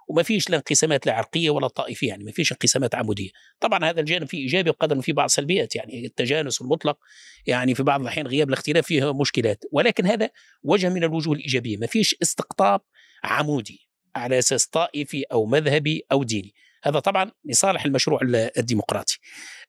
وما 0.07 0.23
فيش 0.23 0.49
لا 0.49 0.57
انقسامات 0.57 1.05
لا 1.05 1.13
عرقية 1.13 1.49
ولا 1.49 1.67
طائفية 1.67 2.07
يعني 2.07 2.23
ما 2.23 2.31
فيش 2.31 2.51
انقسامات 2.51 2.95
عمودية. 2.95 3.29
طبعا 3.59 3.85
هذا 3.85 3.99
الجانب 3.99 4.27
فيه 4.27 4.37
إيجابي 4.37 4.69
وقدر 4.69 5.01
فيه 5.01 5.13
بعض 5.13 5.29
سلبيات 5.29 5.75
يعني 5.75 6.05
التجانس 6.05 6.61
المطلق 6.61 6.97
يعني 7.45 7.75
في 7.75 7.83
بعض 7.83 8.01
الأحيان 8.01 8.27
غياب 8.27 8.47
الاختلاف 8.47 8.85
فيه 8.85 9.13
مشكلات 9.13 9.63
ولكن 9.71 10.05
هذا 10.05 10.29
وجه 10.63 10.89
من 10.89 11.03
الوجوه 11.03 11.33
الإيجابية. 11.33 11.77
ما 11.77 11.87
فيش 11.87 12.15
استقطاب 12.21 12.81
عمودي 13.23 13.89
على 14.15 14.39
أساس 14.39 14.67
طائفي 14.67 15.23
أو 15.31 15.45
مذهبي 15.45 16.03
أو 16.11 16.23
ديني. 16.23 16.53
هذا 16.83 16.99
طبعا 16.99 17.31
لصالح 17.45 17.85
المشروع 17.85 18.19
الديمقراطي. 18.57 19.17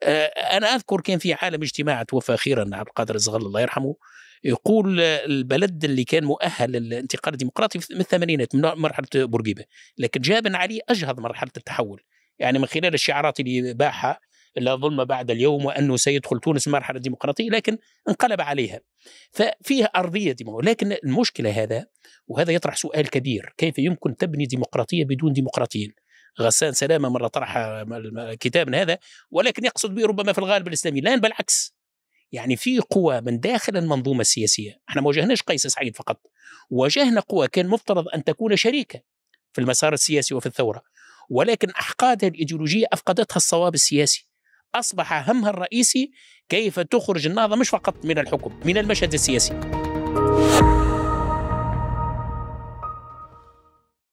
آه، 0.02 0.26
أنا 0.26 0.66
أذكر 0.66 1.00
كان 1.00 1.18
في 1.18 1.34
عالم 1.34 1.62
اجتماع 1.62 2.02
توفى 2.02 2.34
أخيرا 2.34 2.70
عبد 2.72 2.88
القادر 2.88 3.14
الزغل 3.14 3.46
الله 3.46 3.60
يرحمه 3.60 3.96
يقول 4.44 5.00
البلد 5.00 5.85
اللي 5.85 6.05
كان 6.05 6.24
مؤهل 6.24 6.72
للانتقال 6.72 7.35
الديمقراطي 7.35 7.79
من 7.90 8.00
الثمانينات 8.00 8.55
من 8.55 8.62
مرحلة 8.62 9.07
بورقيبة. 9.14 9.64
لكن 9.98 10.20
جاء 10.20 10.40
بن 10.40 10.55
علي 10.55 10.81
أجهض 10.88 11.20
مرحلة 11.20 11.50
التحول. 11.57 12.03
يعني 12.38 12.59
من 12.59 12.66
خلال 12.66 12.94
الشعارات 12.94 13.40
اللي 13.40 13.74
باعها 13.74 14.20
لا 14.57 14.74
ظلم 14.74 15.05
بعد 15.05 15.31
اليوم 15.31 15.64
وأنه 15.64 15.96
سيدخل 15.96 16.40
تونس 16.40 16.68
مرحلة 16.68 17.00
ديمقراطية 17.00 17.50
لكن 17.50 17.79
انقلب 18.09 18.40
عليها. 18.40 18.81
ففيها 19.33 19.87
أرضية 19.87 20.33
ديمقراطيه 20.33 20.70
لكن 20.70 20.96
المشكلة 21.05 21.50
هذا 21.62 21.87
وهذا 22.26 22.53
يطرح 22.53 22.76
سؤال 22.76 23.11
كبير. 23.11 23.55
كيف 23.57 23.79
يمكن 23.79 24.16
تبني 24.16 24.46
ديمقراطية 24.46 25.05
بدون 25.05 25.33
ديمقراطيين؟ 25.33 25.92
غسان 26.40 26.72
سلامة 26.72 27.09
مرة 27.09 27.29
طرح 27.29 27.83
كتاب 28.40 28.74
هذا 28.74 28.98
ولكن 29.31 29.64
يقصد 29.64 29.94
به 29.94 30.07
ربما 30.07 30.33
في 30.33 30.38
الغالب 30.38 30.68
الإسلامي. 30.68 31.00
لا 31.00 31.16
بالعكس 31.16 31.79
يعني 32.32 32.56
في 32.56 32.78
قوى 32.78 33.20
من 33.20 33.40
داخل 33.40 33.76
المنظومة 33.76 34.20
السياسية. 34.20 34.80
إحنا 34.88 35.00
ما 35.00 35.08
واجهناش 35.08 35.42
قيس 35.42 35.66
سعيد 35.66 35.96
فقط. 35.96 36.20
واجهنا 36.70 37.20
قوى 37.20 37.48
كان 37.48 37.68
مفترض 37.68 38.04
أن 38.14 38.24
تكون 38.24 38.56
شريكة 38.56 39.00
في 39.52 39.60
المسار 39.60 39.92
السياسي 39.92 40.34
وفي 40.34 40.46
الثورة. 40.46 40.82
ولكن 41.30 41.70
احقادها 41.70 42.28
الإيديولوجية 42.28 42.86
أفقدتها 42.92 43.36
الصواب 43.36 43.74
السياسي. 43.74 44.28
أصبح 44.74 45.30
همها 45.30 45.50
الرئيسي 45.50 46.10
كيف 46.48 46.80
تخرج 46.80 47.26
النهضة 47.26 47.56
مش 47.56 47.68
فقط 47.68 48.04
من 48.04 48.18
الحكم 48.18 48.60
من 48.64 48.78
المشهد 48.78 49.12
السياسي. 49.12 49.60